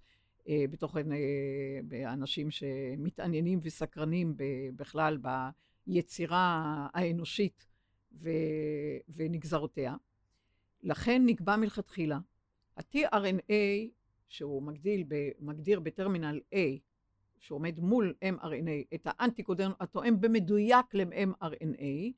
אה, 0.48 0.66
בתוכן 0.70 1.08
באנשים 1.84 2.52
שמתעניינים 2.52 3.60
וסקרנים 3.64 4.36
בכלל 4.76 5.18
ביצירה 5.90 6.88
האנושית 6.94 7.68
ונגזרותיה. 9.10 9.96
לכן 10.84 11.22
נקבע 11.26 11.56
מלכתחילה 11.56 12.20
ה-tRNA, 12.78 13.54
שהוא 14.28 14.64
מגדיל, 14.64 15.04
מגדיר 15.40 15.80
בטרמינל 15.80 16.40
A, 16.54 16.58
שעומד 17.38 17.80
מול 17.80 18.14
mRNA, 18.24 18.96
את 18.96 19.02
האנטיקודרן 19.06 19.72
התואם 19.80 20.22
במדויק 20.22 20.86
ל-mRNA, 20.94 22.14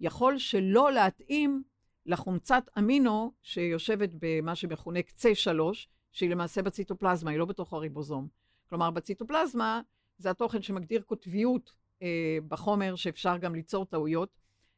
יכול 0.00 0.38
שלא 0.38 0.92
להתאים 0.92 1.62
לחומצת 2.06 2.64
אמינו 2.78 3.32
שיושבת 3.42 4.10
במה 4.18 4.54
שמכונה 4.54 5.02
קצה 5.02 5.34
3, 5.34 5.88
שהיא 6.12 6.30
למעשה 6.30 6.62
בציטופלזמה, 6.62 7.30
היא 7.30 7.38
לא 7.38 7.44
בתוך 7.44 7.72
הריבוזום. 7.72 8.28
כלומר, 8.68 8.90
בציטופלזמה 8.90 9.80
זה 10.18 10.30
התוכן 10.30 10.62
שמגדיר 10.62 11.02
קוטביות 11.02 11.72
אה, 12.02 12.38
בחומר, 12.48 12.94
שאפשר 12.94 13.36
גם 13.36 13.54
ליצור 13.54 13.84
טעויות. 13.84 14.28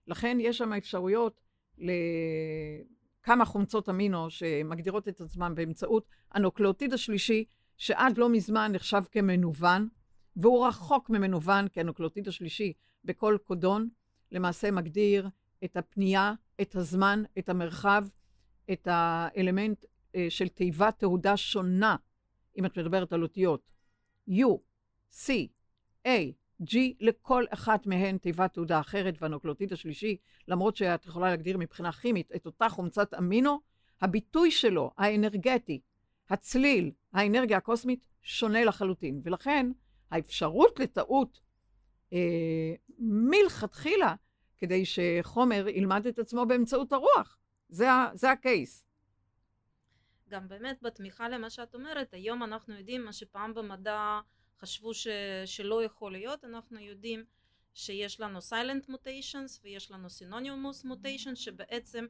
לכן 0.06 0.38
יש 0.40 0.58
שם 0.58 0.72
אפשרויות 0.72 1.40
לכמה 1.78 3.44
חומצות 3.44 3.88
אמינו 3.88 4.30
שמגדירות 4.30 5.08
את 5.08 5.20
עצמן 5.20 5.54
באמצעות 5.54 6.06
הנוקלאוטיד 6.32 6.92
השלישי, 6.92 7.44
שעד 7.76 8.18
לא 8.18 8.28
מזמן 8.28 8.72
נחשב 8.72 9.02
כמנוון, 9.10 9.88
והוא 10.36 10.66
רחוק 10.66 11.10
ממנוון, 11.10 11.68
כי 11.68 11.80
הנוקלאוטיד 11.80 12.28
השלישי 12.28 12.72
בכל 13.04 13.36
קודון 13.44 13.88
למעשה 14.32 14.70
מגדיר 14.70 15.28
את 15.64 15.76
הפנייה, 15.76 16.32
את 16.60 16.74
הזמן, 16.74 17.22
את 17.38 17.48
המרחב, 17.48 18.06
את 18.72 18.88
האלמנט 18.90 19.84
אה, 20.14 20.26
של 20.28 20.48
תיבת 20.48 20.98
תהודה 20.98 21.36
שונה, 21.36 21.96
אם 22.58 22.66
את 22.66 22.78
מדברת 22.78 23.12
על 23.12 23.22
אותיות. 23.22 23.70
U, 24.30 24.58
C, 25.12 25.32
A, 26.06 26.10
G, 26.62 26.76
לכל 27.00 27.44
אחת 27.50 27.86
מהן 27.86 28.18
תיבת 28.18 28.52
תעודה 28.52 28.80
אחרת, 28.80 29.14
והנוקלוטיד 29.20 29.72
השלישי, 29.72 30.16
למרות 30.48 30.76
שאת 30.76 31.06
יכולה 31.06 31.30
להגדיר 31.30 31.58
מבחינה 31.58 31.92
כימית 31.92 32.32
את 32.36 32.46
אותה 32.46 32.68
חומצת 32.68 33.14
אמינו, 33.14 33.60
הביטוי 34.00 34.50
שלו, 34.50 34.90
האנרגטי, 34.98 35.80
הצליל, 36.30 36.92
האנרגיה 37.12 37.56
הקוסמית, 37.56 38.06
שונה 38.22 38.64
לחלוטין. 38.64 39.20
ולכן 39.24 39.70
האפשרות 40.10 40.80
לטעות 40.80 41.40
אה, 42.12 42.74
מלכתחילה, 42.98 44.14
כדי 44.58 44.84
שחומר 44.84 45.68
ילמד 45.68 46.06
את 46.06 46.18
עצמו 46.18 46.46
באמצעות 46.46 46.92
הרוח. 46.92 47.38
זה, 47.68 47.86
זה 48.14 48.30
הקייס. 48.30 48.84
גם 50.28 50.48
באמת 50.48 50.82
בתמיכה 50.82 51.28
למה 51.28 51.50
שאת 51.50 51.74
אומרת, 51.74 52.14
היום 52.14 52.42
אנחנו 52.42 52.74
יודעים 52.74 53.04
מה 53.04 53.12
שפעם 53.12 53.54
במדע 53.54 54.20
חשבו 54.60 54.94
ש, 54.94 55.06
שלא 55.46 55.84
יכול 55.84 56.12
להיות, 56.12 56.44
אנחנו 56.44 56.78
יודעים 56.78 57.24
שיש 57.74 58.20
לנו 58.20 58.38
silent 58.38 58.90
mutations 58.90 59.60
ויש 59.62 59.90
לנו 59.90 60.08
synonymous 60.08 60.84
mutations 60.84 61.36
שבעצם 61.36 62.06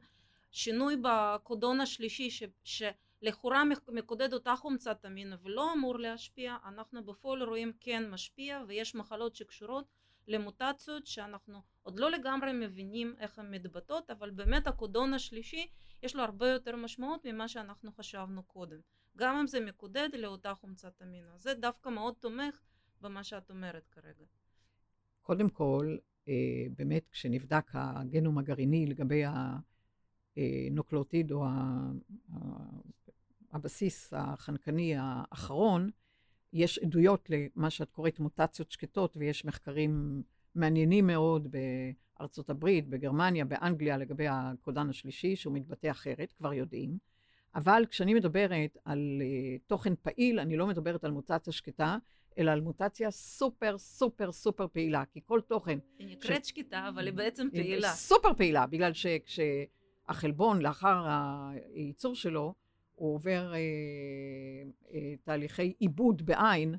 שינוי 0.51 0.95
בקודון 1.01 1.81
השלישי 1.81 2.29
ש, 2.31 2.43
שלכאורה 2.63 3.63
מקודד 3.87 4.33
אותה 4.33 4.55
חומצת 4.55 5.05
אמינו 5.05 5.39
ולא 5.39 5.73
אמור 5.73 5.99
להשפיע, 5.99 6.57
אנחנו 6.65 7.05
בפועל 7.05 7.43
רואים 7.43 7.73
כן 7.79 8.09
משפיע 8.09 8.63
ויש 8.67 8.95
מחלות 8.95 9.35
שקשורות 9.35 9.85
למוטציות 10.27 11.07
שאנחנו 11.07 11.61
עוד 11.83 11.99
לא 11.99 12.11
לגמרי 12.11 12.51
מבינים 12.53 13.15
איך 13.19 13.39
הן 13.39 13.51
מתבטאות, 13.51 14.09
אבל 14.09 14.29
באמת 14.29 14.67
הקודון 14.67 15.13
השלישי 15.13 15.67
יש 16.03 16.15
לו 16.15 16.23
הרבה 16.23 16.49
יותר 16.49 16.75
משמעות 16.75 17.25
ממה 17.25 17.47
שאנחנו 17.47 17.91
חשבנו 17.91 18.43
קודם. 18.43 18.79
גם 19.17 19.35
אם 19.35 19.47
זה 19.47 19.59
מקודד 19.59 20.09
לאותה 20.13 20.53
חומצת 20.53 21.01
אמינו. 21.01 21.37
זה 21.37 21.53
דווקא 21.53 21.89
מאוד 21.89 22.13
תומך 22.19 22.61
במה 23.01 23.23
שאת 23.23 23.49
אומרת 23.49 23.87
כרגע. 23.87 24.25
קודם 25.21 25.49
כל, 25.49 25.97
אה, 26.27 26.65
באמת 26.77 27.07
כשנבדק 27.11 27.71
הגנום 27.73 28.37
הגרעיני 28.37 28.85
לגבי 28.85 29.23
הנוקלוטיד 30.35 31.31
או 31.31 31.45
הבסיס 33.51 34.13
החנקני 34.13 34.95
האחרון, 34.99 35.89
יש 36.53 36.79
עדויות 36.79 37.29
למה 37.29 37.69
שאת 37.69 37.91
קוראת 37.91 38.19
מוטציות 38.19 38.71
שקטות, 38.71 39.17
ויש 39.17 39.45
מחקרים 39.45 40.23
מעניינים 40.55 41.07
מאוד 41.07 41.47
בארצות 42.17 42.49
הברית, 42.49 42.87
בגרמניה, 42.87 43.45
באנגליה, 43.45 43.97
לגבי 43.97 44.27
הקודן 44.27 44.89
השלישי, 44.89 45.35
שהוא 45.35 45.53
מתבטא 45.53 45.91
אחרת, 45.91 46.33
כבר 46.37 46.53
יודעים. 46.53 46.97
אבל 47.55 47.85
כשאני 47.89 48.13
מדברת 48.13 48.77
על 48.85 49.21
uh, 49.21 49.61
תוכן 49.67 49.93
פעיל, 50.01 50.39
אני 50.39 50.57
לא 50.57 50.67
מדברת 50.67 51.03
על 51.03 51.11
מוטציה 51.11 51.53
שקטה, 51.53 51.97
אלא 52.37 52.51
על 52.51 52.61
מוטציה 52.61 53.11
סופר 53.11 53.77
סופר 53.77 54.31
סופר 54.31 54.67
פעילה, 54.67 55.03
כי 55.05 55.19
כל 55.25 55.41
תוכן... 55.41 55.79
היא 55.99 56.07
נקראת 56.07 56.45
ש... 56.45 56.49
שקטה, 56.49 56.89
אבל 56.89 57.05
היא 57.05 57.13
בעצם 57.13 57.47
פעילה. 57.51 57.87
היא 57.87 57.95
סופר 57.95 58.33
פעילה, 58.33 58.67
בגלל 58.67 58.91
שכשהחלבון, 58.93 60.61
לאחר 60.61 61.05
הייצור 61.73 62.15
שלו, 62.15 62.53
הוא 62.95 63.13
עובר 63.13 63.53
אה, 63.53 63.59
אה, 64.93 65.13
תהליכי 65.23 65.73
עיבוד 65.79 66.25
בעין, 66.25 66.75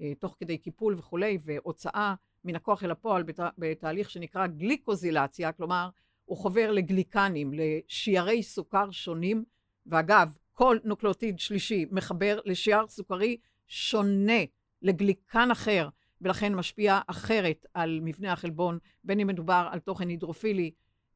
אה, 0.00 0.12
תוך 0.18 0.36
כדי 0.40 0.58
קיפול 0.58 0.94
וכולי, 0.98 1.38
והוצאה 1.44 2.14
מן 2.44 2.56
הכוח 2.56 2.84
אל 2.84 2.90
הפועל 2.90 3.22
בת, 3.22 3.40
בתהליך 3.58 4.10
שנקרא 4.10 4.46
גליקוזילציה, 4.46 5.52
כלומר, 5.52 5.88
הוא 6.24 6.38
חובר 6.38 6.72
לגליקנים, 6.72 7.50
לשיירי 7.54 8.42
סוכר 8.42 8.90
שונים, 8.90 9.44
ואגב, 9.88 10.38
כל 10.52 10.78
נוקלוטיד 10.84 11.38
שלישי 11.38 11.86
מחבר 11.90 12.38
לשייר 12.44 12.88
סוכרי 12.88 13.36
שונה, 13.66 14.42
לגליקן 14.82 15.50
אחר, 15.50 15.88
ולכן 16.20 16.54
משפיע 16.54 17.00
אחרת 17.06 17.66
על 17.74 18.00
מבנה 18.02 18.32
החלבון, 18.32 18.78
בין 19.04 19.20
אם 19.20 19.26
מדובר 19.26 19.68
על 19.72 19.78
תוכן 19.78 20.08
הידרופילי, 20.08 20.70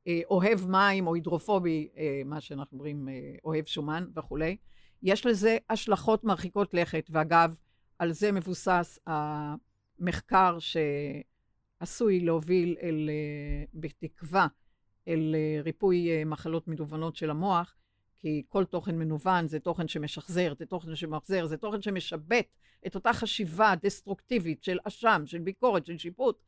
אה, 0.07 0.21
אוהב 0.31 0.67
מים 0.67 1.07
או 1.07 1.15
הידרופובי, 1.15 1.89
אה, 1.97 2.23
מה 2.25 2.41
שאנחנו 2.41 2.79
אומרים 2.79 3.09
אה, 3.09 3.35
אוהב 3.45 3.65
שומן 3.65 4.07
וכולי. 4.17 4.57
יש 5.03 5.27
לזה 5.27 5.59
השלכות 5.71 6.25
מרחיקות 6.25 6.75
לכת, 6.75 7.07
ואגב, 7.11 7.57
על 7.99 8.13
זה 8.13 8.33
מבוסס 8.33 8.99
המחקר 9.07 10.57
שעשוי 10.59 12.21
להוביל 12.21 12.77
אל, 12.83 13.11
בתקווה 13.75 14.47
אל 15.09 15.35
ריפוי 15.65 16.25
מחלות 16.25 16.69
מדובנות 16.69 17.17
של 17.17 17.31
המוח, 17.31 17.77
כי 18.23 18.43
כל 18.49 18.65
תוכן 18.65 18.99
מנוון 18.99 19.49
זה 19.49 19.61
תוכן 19.61 19.89
שמשחזר, 19.89 20.53
זה 20.59 20.67
תוכן 20.67 20.97
שמחזר, 20.97 21.47
זה 21.47 21.57
תוכן 21.57 21.83
שמשבט 21.83 22.47
את 22.87 22.95
אותה 22.95 23.13
חשיבה 23.13 23.75
דסטרוקטיבית 23.83 24.65
של 24.65 24.79
אשם, 24.85 25.23
של 25.27 25.39
ביקורת, 25.39 25.87
של 25.87 25.99
שיפוט, 25.99 26.43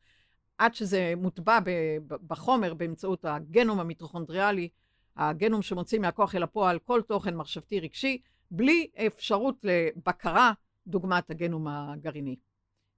עד 0.57 0.75
שזה 0.75 1.13
מוטבע 1.17 1.59
בחומר 2.07 2.73
באמצעות 2.73 3.25
הגנום 3.25 3.79
המיטוכונדריאלי, 3.79 4.69
הגנום 5.15 5.61
שמוציא 5.61 5.99
מהכוח 5.99 6.35
אל 6.35 6.43
הפועל 6.43 6.79
כל 6.79 7.01
תוכן 7.01 7.35
מחשבתי 7.35 7.79
רגשי, 7.79 8.21
בלי 8.51 8.87
אפשרות 9.07 9.55
לבקרה 9.63 10.51
דוגמת 10.87 11.29
הגנום 11.29 11.67
הגרעיני. 11.67 12.35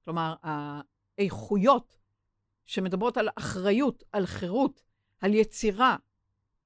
כלומר, 0.06 0.36
האיכויות 0.44 1.98
שמדברות 2.66 3.18
על 3.18 3.30
אחריות, 3.36 4.04
על 4.12 4.26
חירות, 4.26 4.82
על 5.22 5.34
יצירה 5.34 5.96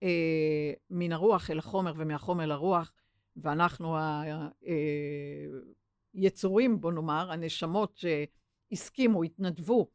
אה, 0.03 0.73
מן 0.89 1.11
הרוח 1.11 1.49
אל 1.49 1.59
החומר 1.59 1.93
ומהחומר 1.97 2.45
לרוח, 2.45 2.91
ואנחנו 3.37 3.97
היצורים, 6.13 6.71
אה, 6.71 6.77
בוא 6.77 6.91
נאמר, 6.91 7.31
הנשמות 7.31 7.97
שהסכימו, 7.97 9.23
התנדבו 9.23 9.89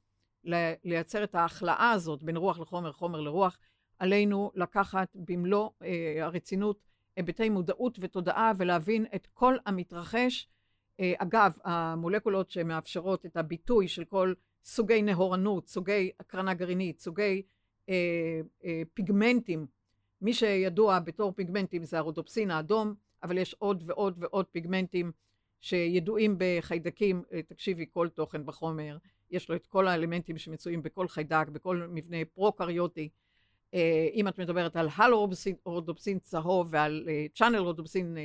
לייצר 0.85 1.25
את 1.25 1.35
ההכלאה 1.35 1.91
הזאת 1.91 2.23
בין 2.23 2.37
רוח 2.37 2.59
לחומר, 2.59 2.93
חומר 2.93 3.21
לרוח, 3.21 3.59
עלינו 3.99 4.51
לקחת 4.55 5.09
במלוא 5.15 5.71
אה, 5.83 6.17
הרצינות 6.21 6.81
היבטי 7.17 7.49
מודעות 7.49 7.99
ותודעה 8.01 8.53
ולהבין 8.57 9.07
את 9.15 9.27
כל 9.35 9.57
המתרחש. 9.67 10.49
אה, 11.01 11.13
אגב, 11.19 11.53
המולקולות 11.65 12.51
שמאפשרות 12.51 13.27
את 13.27 13.37
הביטוי 13.37 13.89
של 13.89 14.05
כל 14.05 14.35
סוגי 14.65 15.03
נהורנות, 15.03 15.69
סוגי 15.69 16.11
הקרנה 16.21 16.55
גרעינית, 16.55 17.01
סוגי 17.01 17.43
אה, 17.89 18.41
אה, 18.65 18.83
פיגמנטים, 18.95 19.67
מי 20.21 20.35
שידוע 20.35 20.99
בתור 20.99 21.33
פיגמנטים 21.33 21.85
זה 21.85 21.99
הרודופסין 21.99 22.51
האדום, 22.51 22.95
אבל 23.23 23.39
יש 23.39 23.55
עוד 23.59 23.83
ועוד 23.87 24.17
ועוד 24.19 24.47
פיגמנטים 24.47 25.13
שידועים 25.61 26.37
בחיידקים, 26.39 27.23
אה, 27.33 27.43
תקשיבי, 27.43 27.87
כל 27.91 28.09
תוכן 28.09 28.47
בחומר, 28.47 28.97
יש 29.31 29.49
לו 29.49 29.57
את 29.57 29.67
כל 29.67 29.89
האלמנטים 29.89 30.39
שמצויים 30.39 30.83
בכל 30.83 31.09
חיידק, 31.09 31.49
בכל 31.49 31.87
מבנה 31.91 32.17
פרו-קריוטי. 32.35 33.09
אה, 33.75 34.09
אם 34.15 34.29
את 34.29 34.39
מדברת 34.39 34.77
על 34.77 34.89
הלו-רודופסין 34.97 36.19
צהוב 36.19 36.69
ועל 36.71 37.09
צ'אנל 37.35 37.59
רודופסין 37.59 38.17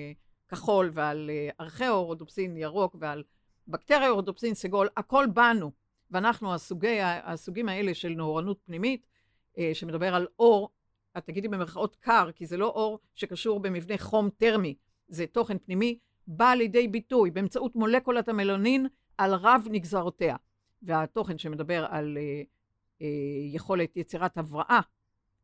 כחול 0.50 0.92
ועל 0.94 1.30
ארכאו-רודופסין 1.60 2.58
ירוק 2.58 2.96
ועל 3.00 3.24
בקטריה-רודופסין 3.68 4.54
סגול, 4.54 4.90
הכל 4.98 5.26
בנו. 5.34 5.72
ואנחנו, 6.12 6.54
הסוגי, 6.54 6.98
הסוגים 7.02 7.70
האלה 7.70 7.94
של 7.94 8.10
נאורנות 8.10 8.60
פנימית, 8.66 9.08
שמדבר 9.74 10.16
על 10.16 10.28
אור, 10.40 10.70
את 11.18 11.26
תגידי 11.26 11.48
במרכאות 11.48 11.96
קר, 11.96 12.30
כי 12.36 12.46
זה 12.46 12.58
לא 12.58 12.68
אור 12.68 13.00
שקשור 13.16 13.60
במבנה 13.60 13.98
חום 13.98 14.30
טרמי, 14.30 14.76
זה 15.08 15.26
תוכן 15.28 15.58
פנימי, 15.58 16.00
בא 16.28 16.54
לידי 16.54 16.88
ביטוי 16.88 17.32
באמצעות 17.32 17.76
מולקולת 17.76 18.30
המלונין 18.30 18.88
על 19.18 19.34
רב 19.34 19.68
נגזרותיה. 19.72 20.36
והתוכן 20.82 21.38
שמדבר 21.38 21.86
על 21.90 22.18
אה, 22.18 22.42
אה, 23.02 23.08
יכולת 23.54 23.98
יצירת 23.98 24.38
הבראה 24.38 24.80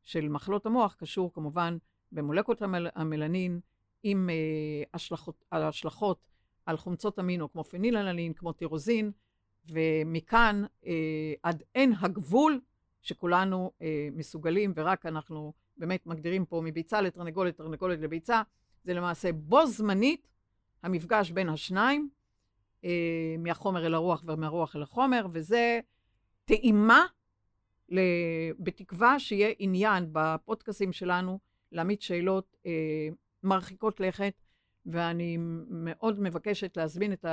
של 0.04 0.30
מחלות 0.30 0.66
המוח 0.66 0.96
קשור 1.00 1.34
כמובן 1.34 1.78
במולקולת 2.12 2.62
המל, 2.62 2.88
המלנין 2.96 3.60
עם 4.04 4.30
אה, 4.30 4.84
השלכות, 4.94 5.46
השלכות 5.52 6.28
על 6.66 6.78
חומצות 6.78 7.20
אמינו 7.20 7.52
כמו 7.52 7.64
פנילנלין, 7.64 8.34
כמו 8.34 8.54
טירוזין, 8.54 9.12
ומכאן 9.70 10.64
אה, 10.86 11.34
עד 11.44 11.64
אין 11.76 11.94
הגבול 12.00 12.62
שכולנו 13.08 13.72
אה, 13.82 14.08
מסוגלים, 14.14 14.74
ורק 14.76 15.06
אנחנו 15.06 15.54
באמת 15.78 16.06
מגדירים 16.08 16.46
פה 16.46 16.62
מביצה 16.66 17.02
לתרנגולת, 17.02 17.58
תרנגולת 17.58 18.00
לביצה, 18.00 18.42
זה 18.84 18.94
למעשה 18.94 19.34
בו 19.34 19.66
זמנית 19.66 20.28
המפגש 20.84 21.32
בין 21.32 21.50
השניים, 21.50 22.10
אה, 22.84 23.36
מהחומר 23.40 23.86
אל 23.86 23.94
הרוח 23.94 24.24
ומהרוח 24.26 24.76
אל 24.76 24.82
החומר, 24.82 25.28
וזה 25.32 25.80
טעימה, 26.46 27.06
בתקווה 28.60 29.20
שיהיה 29.20 29.54
עניין 29.60 30.10
בפודקאסים 30.12 30.94
שלנו 30.94 31.40
להעמיד 31.72 32.02
שאלות 32.02 32.58
אה, 32.66 32.72
מרחיקות 33.44 34.00
לכת, 34.00 34.34
ואני 34.86 35.38
מאוד 35.70 36.20
מבקשת 36.20 36.78
להזמין 36.78 37.14
את 37.14 37.26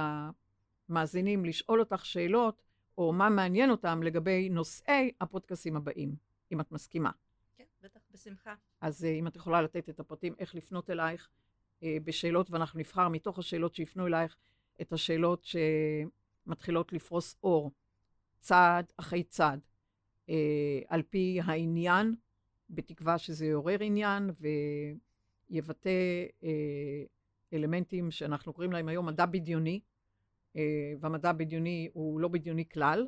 המאזינים 0.89 1.45
לשאול 1.45 1.81
אותך 1.81 2.07
שאלות, 2.07 2.63
או 2.99 3.13
מה 3.13 3.31
מעניין 3.31 3.71
אותם 3.71 4.03
לגבי 4.03 4.49
נושאי 4.49 5.11
הפודקאסים 5.21 5.77
הבאים, 5.77 6.15
אם 6.53 6.61
את 6.61 6.73
מסכימה. 6.73 7.11
כן, 7.57 7.65
בטח, 7.83 8.01
בשמחה. 8.11 8.55
אז 8.81 9.05
אה, 9.05 9.11
אם 9.11 9.27
את 9.27 9.37
יכולה 9.37 9.63
לתת 9.63 9.89
את 9.89 10.01
הפרטים 10.01 10.35
איך 10.39 10.55
לפנות 10.55 10.91
אלייך 10.91 11.29
אה, 11.83 11.97
בשאלות, 12.05 12.51
ואנחנו 12.51 12.81
נבחר 12.81 13.09
מתוך 13.09 13.39
השאלות 13.39 13.75
שיפנו 13.75 14.07
אלייך 14.07 14.37
את 14.81 14.93
השאלות 14.93 15.45
שמתחילות 15.45 16.93
לפרוס 16.93 17.37
אור, 17.43 17.71
צעד 18.41 18.93
אחרי 18.97 19.23
צעד, 19.23 19.61
אה, 20.29 20.81
על 20.89 21.03
פי 21.03 21.41
העניין, 21.45 22.15
בתקווה 22.71 23.19
שזה 23.19 23.47
יעורר 23.47 23.83
עניין 23.83 24.31
ויבטא 25.51 25.91
אלמנטים 27.53 28.11
שאנחנו 28.11 28.53
קוראים 28.53 28.73
להם 28.73 28.89
היום 28.89 29.07
מדע 29.07 29.27
בדיוני, 29.27 29.81
והמדע 31.01 31.31
הבדיוני 31.31 31.89
הוא 31.93 32.21
לא 32.21 32.29
בדיוני 32.29 32.69
כלל. 32.69 33.07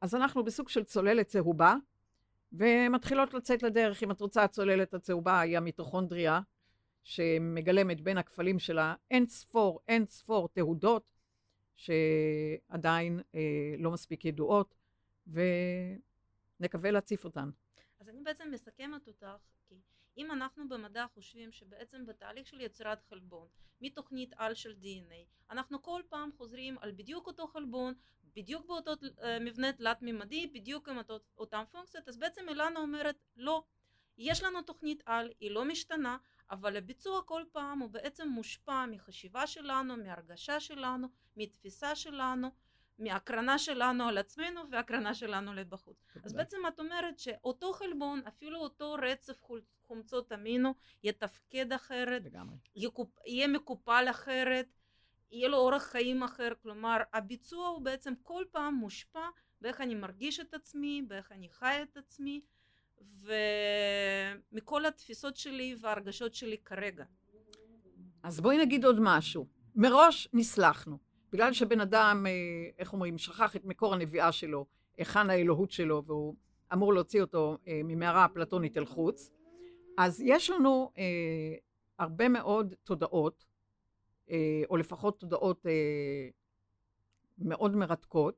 אז 0.00 0.14
אנחנו 0.14 0.44
בסוג 0.44 0.68
של 0.68 0.84
צוללת 0.84 1.26
צהובה, 1.26 1.74
ומתחילות 2.52 3.34
לצאת 3.34 3.62
לדרך. 3.62 4.02
אם 4.02 4.10
את 4.10 4.20
רוצה, 4.20 4.44
הצוללת 4.44 4.94
הצהובה 4.94 5.40
היא 5.40 5.56
המיטוכונדריה, 5.56 6.40
שמגלמת 7.02 8.00
בין 8.00 8.18
הכפלים 8.18 8.58
שלה 8.58 8.94
אין 9.10 9.26
ספור, 9.26 9.80
אין 9.88 10.06
ספור 10.06 10.48
תהודות 10.48 11.18
שעדיין 11.76 13.20
אה, 13.34 13.74
לא 13.78 13.90
מספיק 13.90 14.24
ידועות, 14.24 14.74
ונקווה 16.60 16.90
להציף 16.90 17.24
אותן. 17.24 17.50
אז 18.00 18.08
אני 18.08 18.20
בעצם 18.22 18.44
מסכמת 18.52 19.06
אותך, 19.08 19.26
אם 20.16 20.32
אנחנו 20.32 20.68
במדע 20.68 21.06
חושבים 21.14 21.52
שבעצם 21.52 22.06
בתהליך 22.06 22.46
של 22.46 22.60
יצירת 22.60 23.02
חלבון, 23.02 23.48
מתוכנית 23.80 24.32
על 24.36 24.54
של 24.54 24.74
DNA, 24.82 25.50
אנחנו 25.50 25.82
כל 25.82 26.02
פעם 26.08 26.30
חוזרים 26.36 26.78
על 26.80 26.92
בדיוק 26.92 27.26
אותו 27.26 27.46
חלבון, 27.46 27.94
בדיוק 28.36 28.66
באותו 28.66 28.92
אה, 29.22 29.38
מבנה 29.38 29.72
תלת-ממדי, 29.72 30.46
בדיוק 30.46 30.88
עם 30.88 30.98
אותו, 30.98 31.18
אותן 31.38 31.62
פונקציות, 31.70 32.08
אז 32.08 32.18
בעצם 32.18 32.48
אילנה 32.48 32.80
אומרת 32.80 33.16
לא, 33.36 33.64
יש 34.18 34.42
לנו 34.42 34.62
תוכנית 34.62 35.02
על, 35.06 35.32
היא 35.40 35.50
לא 35.50 35.64
משתנה, 35.64 36.16
אבל 36.50 36.76
הביצוע 36.76 37.22
כל 37.22 37.44
פעם 37.52 37.78
הוא 37.78 37.90
בעצם 37.90 38.28
מושפע 38.28 38.86
מחשיבה 38.86 39.46
שלנו, 39.46 39.96
מהרגשה 39.96 40.60
שלנו, 40.60 41.08
מתפיסה 41.36 41.94
שלנו, 41.94 42.48
מהקרנה 42.98 43.58
שלנו 43.58 44.04
על 44.04 44.18
עצמנו 44.18 44.60
והקרנה 44.70 45.14
שלנו 45.14 45.54
לבחוץ. 45.54 46.04
אז 46.24 46.32
בעצם 46.32 46.58
את 46.68 46.80
אומרת 46.80 47.18
שאותו 47.18 47.72
חלבון, 47.72 48.20
אפילו 48.28 48.58
אותו 48.58 48.96
רצף 49.02 49.40
חומצות 49.92 50.32
אמינו, 50.32 50.74
יתפקד 51.04 51.72
אחרת, 51.72 52.22
יקופ, 52.76 53.08
יהיה 53.26 53.48
מקופל 53.48 54.06
אחרת, 54.10 54.66
יהיה 55.30 55.48
לו 55.48 55.56
אורח 55.56 55.82
חיים 55.82 56.22
אחר, 56.22 56.52
כלומר 56.62 56.96
הביצוע 57.12 57.68
הוא 57.68 57.82
בעצם 57.82 58.12
כל 58.22 58.44
פעם 58.50 58.74
מושפע 58.74 59.26
באיך 59.60 59.80
אני 59.80 59.94
מרגיש 59.94 60.40
את 60.40 60.54
עצמי, 60.54 61.02
באיך 61.08 61.32
אני 61.32 61.48
חי 61.48 61.78
את 61.82 61.96
עצמי, 61.96 62.40
ומכל 64.52 64.86
התפיסות 64.86 65.36
שלי 65.36 65.76
והרגשות 65.80 66.34
שלי 66.34 66.58
כרגע. 66.64 67.04
אז 68.22 68.40
בואי 68.40 68.58
נגיד 68.58 68.84
עוד 68.84 68.98
משהו. 69.00 69.46
מראש 69.74 70.28
נסלחנו. 70.32 70.98
בגלל 71.32 71.52
שבן 71.52 71.80
אדם, 71.80 72.26
אה, 72.26 72.32
איך 72.78 72.92
אומרים, 72.92 73.18
שכח 73.18 73.56
את 73.56 73.64
מקור 73.64 73.94
הנביאה 73.94 74.32
שלו, 74.32 74.66
היכן 74.98 75.30
האלוהות 75.30 75.70
שלו, 75.70 76.02
והוא 76.06 76.34
אמור 76.72 76.94
להוציא 76.94 77.20
אותו 77.20 77.58
אה, 77.68 77.80
ממערה 77.84 78.24
אפלטונית 78.24 78.78
אל 78.78 78.84
חוץ, 78.84 79.30
אז 79.98 80.20
יש 80.20 80.50
לנו 80.50 80.92
אה, 80.98 81.54
הרבה 81.98 82.28
מאוד 82.28 82.74
תודעות, 82.84 83.44
אה, 84.30 84.62
או 84.70 84.76
לפחות 84.76 85.20
תודעות 85.20 85.66
אה, 85.66 86.28
מאוד 87.38 87.76
מרתקות, 87.76 88.34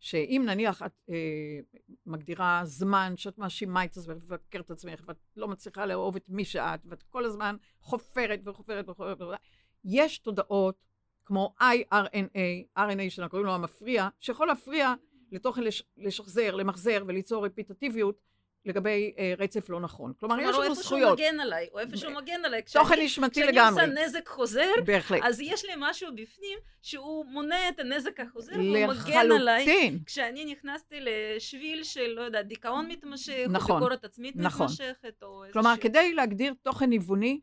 שאם 0.00 0.42
נניח 0.46 0.82
את 0.82 0.92
אה, 1.10 1.60
מגדירה 2.06 2.60
זמן 2.64 3.12
שאת 3.16 3.38
מאשימה 3.38 3.84
את 3.84 3.96
עצמך 3.96 4.14
ומבקרת 4.14 4.64
את 4.64 4.70
עצמך 4.70 5.04
ואת 5.06 5.16
לא 5.36 5.48
מצליחה 5.48 5.86
לאהוב 5.86 6.16
את 6.16 6.24
מי 6.28 6.44
שאת 6.44 6.80
ואת 6.84 7.02
כל 7.02 7.24
הזמן 7.24 7.56
חופרת 7.80 8.40
וחופרת 8.44 8.88
וחופרת, 8.88 9.40
יש 9.84 10.18
תודעות 10.18 10.84
כמו 11.24 11.54
IRNA, 11.60 12.78
RNA 12.78 13.10
שאנחנו 13.10 13.30
קוראים 13.30 13.46
לו 13.46 13.54
המפריע, 13.54 14.08
שיכול 14.20 14.46
להפריע 14.46 14.94
לתוכן 15.32 15.64
לש, 15.64 15.82
לשחזר, 15.96 16.54
למחזר 16.54 17.04
וליצור 17.06 17.46
רפיטטיביות 17.46 18.20
לגבי 18.64 19.12
אה, 19.18 19.34
רצף 19.38 19.68
לא 19.70 19.80
נכון. 19.80 20.12
כלומר, 20.20 20.40
יש 20.40 20.56
לנו 20.56 20.74
זכויות. 20.74 20.82
כלומר, 20.84 21.02
הוא 21.02 21.10
איפה 21.10 21.16
שהוא 21.16 21.32
מגן 21.32 21.40
עליי, 21.40 21.68
או 21.72 21.78
איפה 21.78 21.96
שהוא 21.96 22.12
מגן 22.12 22.44
עליי. 22.44 22.62
תוכן 22.72 23.00
נשמתי 23.00 23.42
לגמרי. 23.44 23.80
כשאני 23.80 24.04
עושה 24.04 24.06
נזק 24.06 24.28
חוזר, 24.28 24.70
בהחלט. 24.86 25.20
אז 25.24 25.40
יש 25.40 25.64
לי 25.64 25.72
משהו 25.78 26.08
בפנים 26.14 26.58
שהוא 26.82 27.24
מונע 27.26 27.68
את 27.68 27.80
הנזק 27.80 28.20
החוזר, 28.20 28.52
והוא 28.52 28.86
מגן 28.86 29.32
עליי. 29.32 29.66
כשאני 30.06 30.44
נכנסתי 30.44 30.96
לשביל 31.00 31.82
של, 31.82 32.06
לא 32.16 32.22
יודעת, 32.22 32.46
דיכאון 32.46 32.88
מתמשך, 32.88 33.46
נכון, 33.48 33.76
או 33.76 33.80
ביקורת 33.80 34.04
עצמית 34.04 34.36
נכון. 34.36 34.66
מתמשכת, 34.66 35.22
או 35.22 35.44
איזשהו... 35.44 35.52
כלומר, 35.52 35.74
כדי 35.80 36.14
להגדיר 36.14 36.54
תוכן 36.62 36.90
ניווני, 36.90 37.40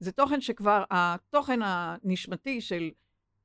זה 0.00 0.12
תוכן 0.12 0.40
שכבר, 0.40 0.84
התוכן 0.90 1.60
הנשמתי 1.64 2.60
של 2.60 2.90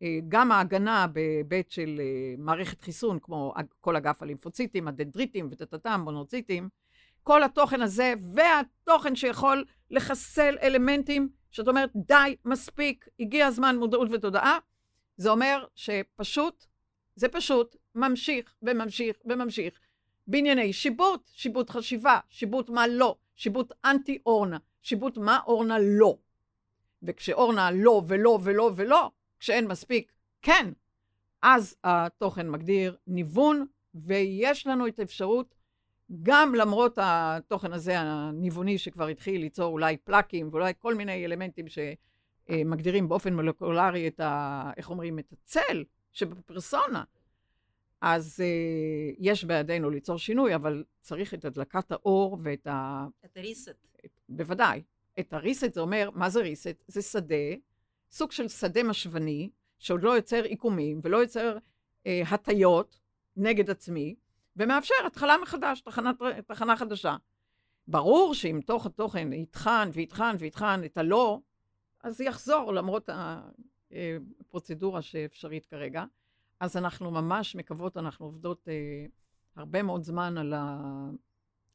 אה, 0.01 0.19
גם 0.27 0.51
ההגנה 0.51 1.07
בהיבט 1.07 1.71
של 1.71 1.99
אה, 1.99 2.35
מערכת 2.37 2.81
חיסון, 2.81 3.19
כמו 3.19 3.53
כל 3.81 3.95
אגף 3.95 4.23
הלימפוציטים, 4.23 4.87
הדנדריטים 4.87 5.47
וטטטם, 5.51 6.01
מונוציטים, 6.03 6.69
כל 7.27 7.43
התוכן 7.43 7.81
הזה, 7.81 8.13
והתוכן 8.33 9.15
שיכול 9.15 9.65
לחסל 9.91 10.57
אלמנטים, 10.61 11.29
שאת 11.51 11.67
אומרת, 11.67 11.89
די, 11.95 12.35
מספיק, 12.45 13.07
הגיע 13.19 13.45
הזמן 13.45 13.75
מודעות 13.77 14.07
ותודעה, 14.11 14.57
זה 15.17 15.29
אומר 15.29 15.65
שפשוט, 15.75 16.65
זה 17.15 17.27
פשוט 17.27 17.75
ממשיך 17.95 18.55
וממשיך 18.61 19.17
וממשיך. 19.25 19.79
בענייני 20.27 20.73
שיבוט, 20.73 21.29
שיבוט 21.33 21.69
חשיבה, 21.69 22.19
שיבוט 22.29 22.69
מה 22.69 22.87
לא, 22.87 23.15
שיבוט 23.35 23.73
אנטי 23.85 24.17
אורנה, 24.25 24.57
שיבוט 24.81 25.17
מה 25.17 25.39
אורנה 25.47 25.77
לא. 25.79 26.17
וכשאורנה 27.03 27.71
לא 27.71 28.01
ולא 28.07 28.39
ולא 28.43 28.71
ולא, 28.75 29.11
כשאין 29.39 29.67
מספיק 29.67 30.11
כן, 30.41 30.71
אז 31.41 31.75
התוכן 31.83 32.49
מגדיר 32.49 32.97
ניוון, 33.07 33.65
ויש 33.95 34.67
לנו 34.67 34.87
את 34.87 34.99
האפשרות 34.99 35.56
גם 36.23 36.55
למרות 36.55 36.97
התוכן 37.01 37.73
הזה 37.73 37.99
הניווני 37.99 38.77
שכבר 38.77 39.07
התחיל 39.07 39.41
ליצור 39.41 39.71
אולי 39.71 39.97
פלאקים 39.97 40.49
ואולי 40.51 40.73
כל 40.79 40.95
מיני 40.95 41.25
אלמנטים 41.25 41.65
שמגדירים 41.67 43.09
באופן 43.09 43.33
מולקולרי 43.33 44.07
את 44.07 44.19
ה... 44.19 44.71
איך 44.77 44.89
אומרים? 44.89 45.19
את 45.19 45.31
הצל 45.31 45.83
שבפרסונה. 46.11 47.03
אז 48.01 48.39
uh, 48.39 49.15
יש 49.19 49.43
בידינו 49.43 49.89
ליצור 49.89 50.17
שינוי, 50.17 50.55
אבל 50.55 50.83
צריך 50.99 51.33
את 51.33 51.45
הדלקת 51.45 51.91
האור 51.91 52.37
ואת 52.43 52.67
ה... 52.67 53.07
את 53.25 53.37
הריסט. 53.37 53.87
בוודאי. 54.29 54.83
את 55.19 55.33
הריסט 55.33 55.73
זה 55.73 55.81
אומר, 55.81 56.09
מה 56.13 56.29
זה 56.29 56.39
ריסט? 56.39 56.83
זה 56.87 57.01
שדה, 57.01 57.35
סוג 58.11 58.31
של 58.31 58.47
שדה 58.47 58.83
משוני, 58.83 59.49
שעוד 59.79 60.03
לא 60.03 60.09
יוצר 60.09 60.43
עיקומים 60.43 60.99
ולא 61.03 61.17
יוצר 61.17 61.57
אה, 62.07 62.21
הטיות 62.27 62.99
נגד 63.37 63.69
עצמי, 63.69 64.15
ומאפשר 64.57 64.95
התחלה 65.07 65.35
מחדש, 65.41 65.81
תחנת, 65.81 66.15
תחנה 66.47 66.77
חדשה. 66.77 67.15
ברור 67.87 68.33
שאם 68.33 68.59
תוך 68.65 68.85
התוכן 68.85 69.33
יטחן 69.33 69.89
ויטחן 69.93 70.35
ויטחן 70.39 70.81
את 70.85 70.97
הלא, 70.97 71.39
אז 72.03 72.17
זה 72.17 72.23
יחזור 72.23 72.73
למרות 72.73 73.09
הפרוצדורה 73.89 75.01
שאפשרית 75.01 75.65
כרגע. 75.65 76.03
אז 76.59 76.77
אנחנו 76.77 77.11
ממש 77.11 77.55
מקוות, 77.55 77.97
אנחנו 77.97 78.25
עובדות 78.25 78.67
אה, 78.67 79.05
הרבה 79.55 79.83
מאוד 79.83 80.03
זמן 80.03 80.37
על, 80.37 80.53
ה, 80.53 80.81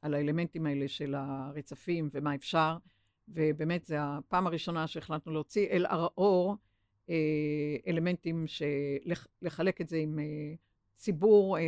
על 0.02 0.14
האלמנטים 0.14 0.66
האלה 0.66 0.88
של 0.88 1.14
הרצפים 1.14 2.10
ומה 2.12 2.34
אפשר, 2.34 2.76
ובאמת 3.28 3.84
זו 3.84 3.94
הפעם 3.98 4.46
הראשונה 4.46 4.86
שהחלטנו 4.86 5.32
להוציא 5.32 5.68
אל 5.68 5.86
האור 5.86 6.56
אה, 7.10 7.14
אלמנטים, 7.86 8.46
שלח, 8.46 9.26
לחלק 9.42 9.80
את 9.80 9.88
זה 9.88 9.96
עם 9.96 10.18
אה, 10.18 10.54
ציבור, 11.02 11.58
אה, 11.58 11.62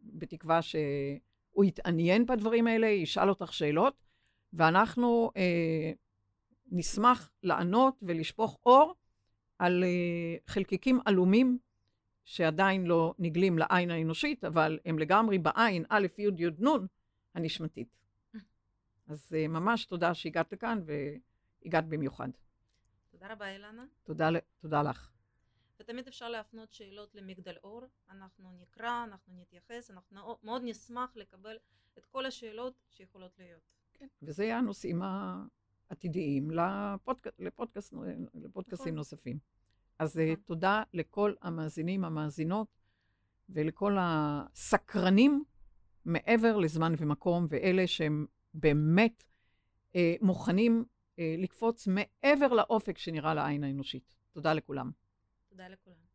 בתקווה 0.00 0.62
שהוא 0.62 1.64
יתעניין 1.64 2.26
בדברים 2.26 2.66
האלה, 2.66 2.86
ישאל 2.86 3.28
אותך 3.28 3.52
שאלות, 3.52 4.04
ואנחנו 4.52 5.30
אה, 5.36 5.92
נשמח 6.66 7.30
לענות 7.42 7.94
ולשפוך 8.02 8.58
אור 8.66 8.94
על 9.58 9.84
אה, 9.84 10.36
חלקיקים 10.46 11.00
עלומים 11.04 11.58
שעדיין 12.24 12.86
לא 12.86 13.14
נגלים 13.18 13.58
לעין 13.58 13.90
האנושית, 13.90 14.44
אבל 14.44 14.78
הם 14.84 14.98
לגמרי 14.98 15.38
בעין, 15.38 15.84
א', 15.88 16.06
י', 16.18 16.22
י', 16.22 16.46
נ', 16.64 16.86
הנשמתית. 17.34 17.88
אז 19.06 19.32
אה, 19.36 19.48
ממש 19.48 19.84
תודה 19.84 20.14
שהגעת 20.14 20.52
לכאן, 20.52 20.80
והגעת 20.86 21.88
במיוחד. 21.88 22.28
תודה 23.10 23.32
רבה, 23.32 23.52
אילנה. 23.52 23.84
תודה, 24.04 24.28
תודה 24.60 24.82
לך. 24.82 25.17
ותמיד 25.88 26.08
אפשר 26.08 26.28
להפנות 26.28 26.72
שאלות 26.72 27.14
למגדל 27.14 27.54
אור, 27.64 27.82
אנחנו 28.10 28.50
נקרא, 28.60 29.04
אנחנו 29.04 29.34
נתייחס, 29.40 29.90
אנחנו 29.90 30.36
מאוד 30.42 30.62
נשמח 30.64 31.16
לקבל 31.16 31.56
את 31.98 32.06
כל 32.06 32.26
השאלות 32.26 32.74
שיכולות 32.90 33.38
להיות. 33.38 33.60
כן, 33.94 34.06
וזה 34.22 34.56
הנושאים 34.56 35.02
העתידיים 35.02 36.50
לפודק... 36.50 37.26
לפודקאסט... 37.38 37.94
לפודקאסטים 38.34 38.86
נכון. 38.86 38.96
נוספים. 38.96 39.38
אז 39.98 40.18
נכון. 40.18 40.34
תודה 40.34 40.82
לכל 40.94 41.34
המאזינים, 41.42 42.04
המאזינות, 42.04 42.68
ולכל 43.48 43.96
הסקרנים 44.00 45.44
מעבר 46.04 46.56
לזמן 46.56 46.92
ומקום, 46.98 47.46
ואלה 47.50 47.86
שהם 47.86 48.26
באמת 48.54 49.24
אה, 49.94 50.14
מוכנים 50.20 50.84
אה, 51.18 51.34
לקפוץ 51.38 51.88
מעבר 51.88 52.48
לאופק 52.52 52.98
שנראה 52.98 53.34
לעין 53.34 53.64
האנושית. 53.64 54.16
תודה 54.32 54.52
לכולם. 54.52 55.07
תודה 55.58 55.68
לכולם. 55.68 56.07